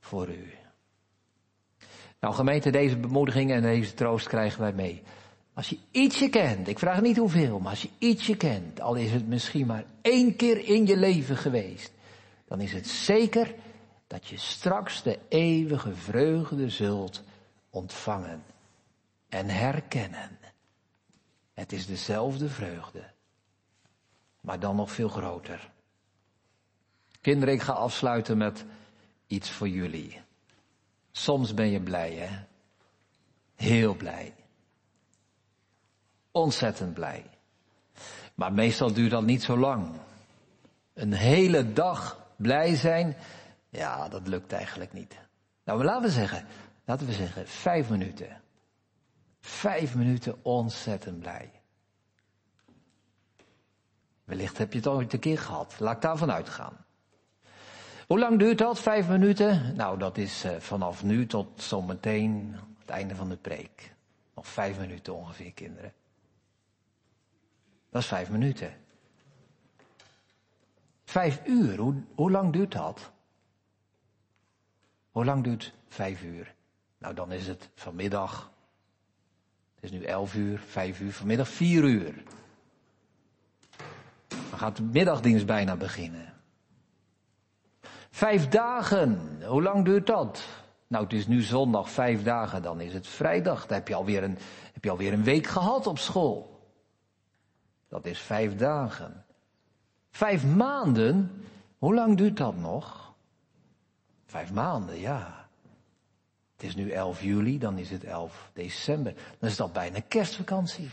voor 0.00 0.28
u. 0.28 0.54
Nou 2.20 2.34
gemeente, 2.34 2.70
deze 2.70 2.96
bemoediging 2.96 3.50
en 3.50 3.62
deze 3.62 3.94
troost 3.94 4.26
krijgen 4.26 4.60
wij 4.60 4.72
mee. 4.72 5.02
Als 5.54 5.68
je 5.68 5.78
ietsje 5.90 6.28
kent, 6.28 6.68
ik 6.68 6.78
vraag 6.78 7.00
niet 7.00 7.16
hoeveel, 7.16 7.58
maar 7.58 7.70
als 7.70 7.82
je 7.82 7.90
ietsje 7.98 8.36
kent, 8.36 8.80
al 8.80 8.94
is 8.94 9.12
het 9.12 9.28
misschien 9.28 9.66
maar 9.66 9.84
één 10.02 10.36
keer 10.36 10.64
in 10.64 10.86
je 10.86 10.96
leven 10.96 11.36
geweest, 11.36 11.92
dan 12.46 12.60
is 12.60 12.72
het 12.72 12.86
zeker 12.86 13.54
dat 14.06 14.26
je 14.26 14.38
straks 14.38 15.02
de 15.02 15.18
eeuwige 15.28 15.94
vreugde 15.94 16.68
zult 16.68 17.22
ontvangen 17.70 18.42
en 19.28 19.48
herkennen. 19.48 20.37
Het 21.58 21.72
is 21.72 21.86
dezelfde 21.86 22.48
vreugde, 22.48 23.04
maar 24.40 24.60
dan 24.60 24.76
nog 24.76 24.92
veel 24.92 25.08
groter. 25.08 25.70
Kinderen, 27.20 27.54
ik 27.54 27.62
ga 27.62 27.72
afsluiten 27.72 28.36
met 28.36 28.64
iets 29.26 29.50
voor 29.50 29.68
jullie. 29.68 30.20
Soms 31.10 31.54
ben 31.54 31.70
je 31.70 31.80
blij, 31.80 32.14
hè? 32.14 32.44
Heel 33.54 33.94
blij. 33.94 34.34
Ontzettend 36.30 36.94
blij. 36.94 37.24
Maar 38.34 38.52
meestal 38.52 38.92
duurt 38.92 39.10
dat 39.10 39.24
niet 39.24 39.42
zo 39.42 39.56
lang. 39.56 39.90
Een 40.94 41.12
hele 41.12 41.72
dag 41.72 42.26
blij 42.36 42.74
zijn, 42.74 43.16
ja, 43.68 44.08
dat 44.08 44.26
lukt 44.26 44.52
eigenlijk 44.52 44.92
niet. 44.92 45.18
Nou, 45.64 45.84
laten 45.84 46.02
we 46.02 46.10
zeggen, 46.10 46.46
laten 46.84 47.06
we 47.06 47.12
zeggen, 47.12 47.48
vijf 47.48 47.90
minuten. 47.90 48.40
Vijf 49.40 49.94
minuten 49.94 50.44
ontzettend 50.44 51.18
blij. 51.18 51.50
Wellicht 54.24 54.58
heb 54.58 54.72
je 54.72 54.78
het 54.78 54.86
ooit 54.86 55.12
een 55.12 55.18
keer 55.18 55.38
gehad. 55.38 55.80
Laat 55.80 55.94
ik 55.94 56.02
daarvan 56.02 56.30
uitgaan. 56.30 56.84
Hoe 58.06 58.18
lang 58.18 58.38
duurt 58.38 58.58
dat? 58.58 58.80
Vijf 58.80 59.08
minuten? 59.08 59.76
Nou, 59.76 59.98
dat 59.98 60.18
is 60.18 60.44
uh, 60.44 60.56
vanaf 60.56 61.02
nu 61.02 61.26
tot 61.26 61.62
zometeen 61.62 62.56
het 62.78 62.90
einde 62.90 63.14
van 63.14 63.28
de 63.28 63.36
preek. 63.36 63.94
Nog 64.34 64.46
vijf 64.46 64.78
minuten 64.78 65.14
ongeveer, 65.14 65.52
kinderen. 65.52 65.92
Dat 67.90 68.02
is 68.02 68.08
vijf 68.08 68.30
minuten. 68.30 68.76
Vijf 71.04 71.40
uur, 71.46 71.78
hoe, 71.78 72.02
hoe 72.14 72.30
lang 72.30 72.52
duurt 72.52 72.72
dat? 72.72 73.10
Hoe 75.10 75.24
lang 75.24 75.44
duurt 75.44 75.74
vijf 75.88 76.22
uur? 76.22 76.54
Nou, 76.98 77.14
dan 77.14 77.32
is 77.32 77.46
het 77.46 77.68
vanmiddag. 77.74 78.50
Het 79.80 79.90
is 79.92 79.98
nu 79.98 80.04
elf 80.04 80.34
uur, 80.34 80.58
vijf 80.58 81.00
uur, 81.00 81.12
vanmiddag 81.12 81.48
vier 81.48 81.84
uur. 81.84 82.22
Dan 84.28 84.58
gaat 84.58 84.76
de 84.76 84.82
middagdienst 84.82 85.46
bijna 85.46 85.76
beginnen. 85.76 86.32
Vijf 88.10 88.48
dagen, 88.48 89.38
hoe 89.44 89.62
lang 89.62 89.84
duurt 89.84 90.06
dat? 90.06 90.46
Nou, 90.86 91.04
het 91.04 91.12
is 91.12 91.26
nu 91.26 91.42
zondag, 91.42 91.90
vijf 91.90 92.22
dagen, 92.22 92.62
dan 92.62 92.80
is 92.80 92.92
het 92.92 93.06
vrijdag. 93.06 93.66
Dan 93.66 93.76
heb 93.76 93.88
je 93.88 93.94
alweer 93.94 94.22
een, 94.22 94.38
heb 94.72 94.84
je 94.84 94.90
alweer 94.90 95.12
een 95.12 95.24
week 95.24 95.46
gehad 95.46 95.86
op 95.86 95.98
school. 95.98 96.60
Dat 97.88 98.06
is 98.06 98.18
vijf 98.18 98.56
dagen. 98.56 99.24
Vijf 100.10 100.46
maanden, 100.46 101.44
hoe 101.78 101.94
lang 101.94 102.16
duurt 102.16 102.36
dat 102.36 102.56
nog? 102.56 103.14
Vijf 104.26 104.52
maanden, 104.52 104.98
ja. 104.98 105.47
Het 106.58 106.66
is 106.66 106.74
nu 106.74 106.90
11 106.90 107.22
juli, 107.22 107.58
dan 107.58 107.78
is 107.78 107.90
het 107.90 108.04
11 108.04 108.50
december. 108.52 109.14
Dan 109.38 109.48
is 109.48 109.56
dat 109.56 109.72
bijna 109.72 110.00
kerstvakantie. 110.08 110.90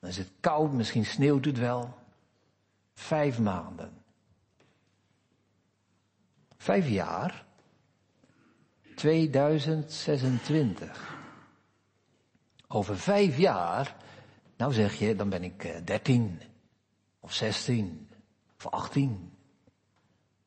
Dan 0.00 0.10
is 0.10 0.16
het 0.16 0.30
koud, 0.40 0.72
misschien 0.72 1.04
sneeuwt 1.04 1.44
het 1.44 1.58
wel. 1.58 1.94
Vijf 2.94 3.38
maanden. 3.38 3.92
Vijf 6.56 6.88
jaar. 6.88 7.44
2026. 8.94 11.16
Over 12.68 12.98
vijf 12.98 13.38
jaar, 13.38 13.96
nou 14.56 14.72
zeg 14.72 14.94
je, 14.94 15.16
dan 15.16 15.28
ben 15.28 15.44
ik 15.44 15.80
13 15.84 16.38
eh, 16.40 16.46
of 17.20 17.32
16 17.32 18.08
of 18.56 18.66
18. 18.66 19.32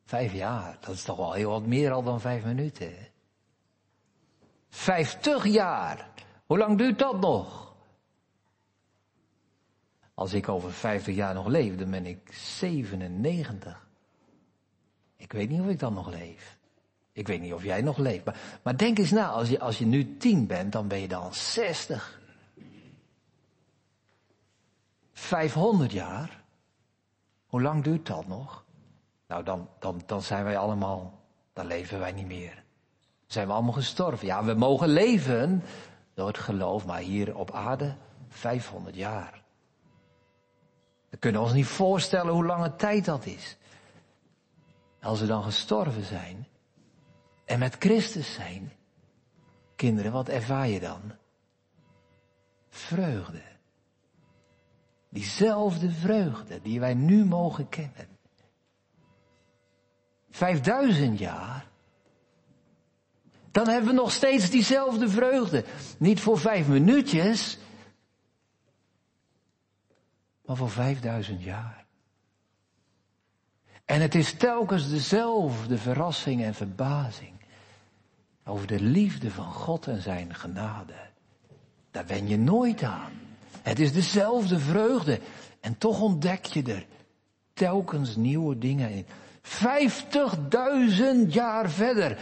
Vijf 0.04 0.32
jaar, 0.32 0.78
dat 0.80 0.94
is 0.94 1.02
toch 1.02 1.16
wel 1.16 1.32
heel 1.32 1.50
wat 1.50 1.66
meer 1.66 1.92
al 1.92 2.02
dan 2.02 2.20
vijf 2.20 2.44
minuten. 2.44 3.09
Vijftig 4.70 5.46
jaar, 5.46 6.08
hoe 6.46 6.58
lang 6.58 6.78
duurt 6.78 6.98
dat 6.98 7.20
nog? 7.20 7.74
Als 10.14 10.32
ik 10.32 10.48
over 10.48 10.72
vijftig 10.72 11.14
jaar 11.14 11.34
nog 11.34 11.46
leef, 11.46 11.76
dan 11.76 11.90
ben 11.90 12.06
ik 12.06 12.32
97. 12.32 13.88
Ik 15.16 15.32
weet 15.32 15.48
niet 15.48 15.60
of 15.60 15.66
ik 15.66 15.78
dan 15.78 15.94
nog 15.94 16.10
leef. 16.10 16.58
Ik 17.12 17.26
weet 17.26 17.40
niet 17.40 17.52
of 17.52 17.62
jij 17.62 17.82
nog 17.82 17.96
leeft. 17.96 18.24
Maar, 18.24 18.60
maar 18.62 18.76
denk 18.76 18.98
eens 18.98 19.10
na, 19.10 19.28
als 19.28 19.48
je, 19.48 19.60
als 19.60 19.78
je 19.78 19.86
nu 19.86 20.16
tien 20.16 20.46
bent, 20.46 20.72
dan 20.72 20.88
ben 20.88 20.98
je 20.98 21.08
dan 21.08 21.34
60. 21.34 22.20
500 25.12 25.92
jaar. 25.92 26.44
Hoe 27.46 27.62
lang 27.62 27.84
duurt 27.84 28.06
dat 28.06 28.26
nog? 28.26 28.64
Nou, 29.26 29.44
dan, 29.44 29.68
dan, 29.78 30.02
dan 30.06 30.22
zijn 30.22 30.44
wij 30.44 30.58
allemaal, 30.58 31.20
dan 31.52 31.66
leven 31.66 31.98
wij 31.98 32.12
niet 32.12 32.26
meer. 32.26 32.64
Zijn 33.30 33.46
we 33.46 33.52
allemaal 33.52 33.72
gestorven. 33.72 34.26
Ja, 34.26 34.44
we 34.44 34.54
mogen 34.54 34.88
leven 34.88 35.62
door 36.14 36.26
het 36.26 36.38
geloof, 36.38 36.86
maar 36.86 37.00
hier 37.00 37.36
op 37.36 37.50
aarde 37.50 37.94
500 38.28 38.96
jaar. 38.96 39.42
We 41.08 41.16
kunnen 41.16 41.40
ons 41.40 41.52
niet 41.52 41.66
voorstellen 41.66 42.32
hoe 42.32 42.44
lange 42.44 42.76
tijd 42.76 43.04
dat 43.04 43.26
is. 43.26 43.56
Als 45.02 45.20
we 45.20 45.26
dan 45.26 45.42
gestorven 45.42 46.04
zijn 46.04 46.46
en 47.44 47.58
met 47.58 47.76
Christus 47.78 48.34
zijn, 48.34 48.72
kinderen, 49.76 50.12
wat 50.12 50.28
ervaar 50.28 50.68
je 50.68 50.80
dan? 50.80 51.00
Vreugde. 52.68 53.42
Diezelfde 55.08 55.90
vreugde 55.90 56.62
die 56.62 56.80
wij 56.80 56.94
nu 56.94 57.24
mogen 57.24 57.68
kennen. 57.68 58.08
Vijfduizend 60.30 61.18
jaar. 61.18 61.69
Dan 63.50 63.68
hebben 63.68 63.90
we 63.90 63.96
nog 63.96 64.12
steeds 64.12 64.50
diezelfde 64.50 65.08
vreugde. 65.08 65.64
Niet 65.98 66.20
voor 66.20 66.38
vijf 66.38 66.68
minuutjes, 66.68 67.58
maar 70.44 70.56
voor 70.56 70.70
vijfduizend 70.70 71.42
jaar. 71.42 71.84
En 73.84 74.00
het 74.00 74.14
is 74.14 74.32
telkens 74.32 74.90
dezelfde 74.90 75.78
verrassing 75.78 76.42
en 76.42 76.54
verbazing 76.54 77.32
over 78.44 78.66
de 78.66 78.80
liefde 78.80 79.30
van 79.30 79.52
God 79.52 79.86
en 79.86 80.02
zijn 80.02 80.34
genade. 80.34 80.94
Daar 81.90 82.06
wen 82.06 82.28
je 82.28 82.38
nooit 82.38 82.82
aan. 82.82 83.12
Het 83.62 83.78
is 83.78 83.92
dezelfde 83.92 84.58
vreugde 84.58 85.20
en 85.60 85.78
toch 85.78 86.00
ontdek 86.00 86.44
je 86.44 86.62
er 86.62 86.86
telkens 87.52 88.16
nieuwe 88.16 88.58
dingen 88.58 88.90
in. 88.90 89.06
Vijftigduizend 89.42 91.32
jaar 91.32 91.70
verder. 91.70 92.18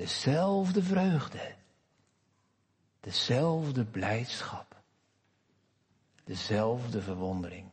Dezelfde 0.00 0.82
vreugde. 0.82 1.54
Dezelfde 3.00 3.84
blijdschap. 3.84 4.82
Dezelfde 6.24 7.02
verwondering. 7.02 7.70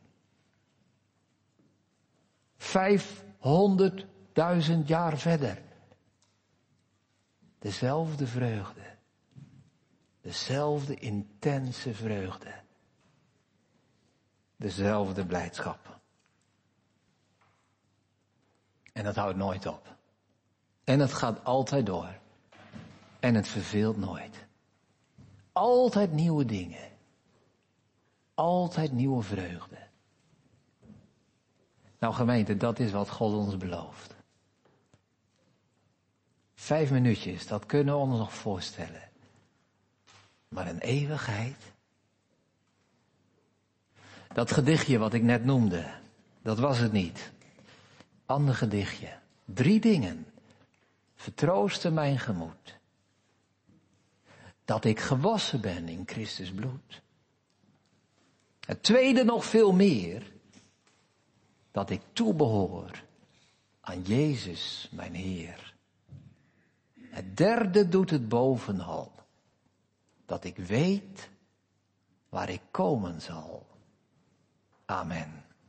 Vijfhonderdduizend 2.56 4.88
jaar 4.88 5.18
verder. 5.18 5.62
Dezelfde 7.58 8.26
vreugde. 8.26 8.96
Dezelfde 10.20 10.94
intense 10.94 11.94
vreugde. 11.94 12.54
Dezelfde 14.56 15.26
blijdschap. 15.26 16.00
En 18.92 19.04
dat 19.04 19.16
houdt 19.16 19.36
nooit 19.36 19.66
op. 19.66 19.97
En 20.88 21.00
het 21.00 21.12
gaat 21.12 21.44
altijd 21.44 21.86
door. 21.86 22.18
En 23.20 23.34
het 23.34 23.48
verveelt 23.48 23.96
nooit. 23.96 24.46
Altijd 25.52 26.12
nieuwe 26.12 26.44
dingen. 26.44 26.88
Altijd 28.34 28.92
nieuwe 28.92 29.22
vreugde. 29.22 29.76
Nou 31.98 32.14
gemeente, 32.14 32.56
dat 32.56 32.78
is 32.78 32.92
wat 32.92 33.10
God 33.10 33.34
ons 33.34 33.56
belooft. 33.56 34.14
Vijf 36.54 36.90
minuutjes, 36.90 37.46
dat 37.46 37.66
kunnen 37.66 37.94
we 37.94 38.00
ons 38.00 38.18
nog 38.18 38.34
voorstellen. 38.34 39.10
Maar 40.48 40.66
een 40.66 40.80
eeuwigheid. 40.80 41.72
Dat 44.32 44.52
gedichtje 44.52 44.98
wat 44.98 45.14
ik 45.14 45.22
net 45.22 45.44
noemde, 45.44 45.90
dat 46.42 46.58
was 46.58 46.78
het 46.78 46.92
niet. 46.92 47.30
Ander 48.26 48.54
gedichtje. 48.54 49.18
Drie 49.44 49.80
dingen 49.80 50.26
vertroosten 51.18 51.94
mijn 51.94 52.18
gemoed. 52.18 52.78
Dat 54.64 54.84
ik 54.84 55.00
gewassen 55.00 55.60
ben 55.60 55.88
in 55.88 56.02
Christus 56.06 56.52
bloed. 56.52 57.02
Het 58.60 58.82
tweede 58.82 59.24
nog 59.24 59.44
veel 59.44 59.72
meer, 59.72 60.32
dat 61.70 61.90
ik 61.90 62.02
toebehoor 62.12 63.04
aan 63.80 64.02
Jezus 64.02 64.88
mijn 64.92 65.14
Heer. 65.14 65.74
Het 67.00 67.36
derde 67.36 67.88
doet 67.88 68.10
het 68.10 68.28
bovenal, 68.28 69.12
dat 70.26 70.44
ik 70.44 70.56
weet 70.56 71.30
waar 72.28 72.48
ik 72.48 72.62
komen 72.70 73.20
zal. 73.20 73.66
Amen. 74.84 75.47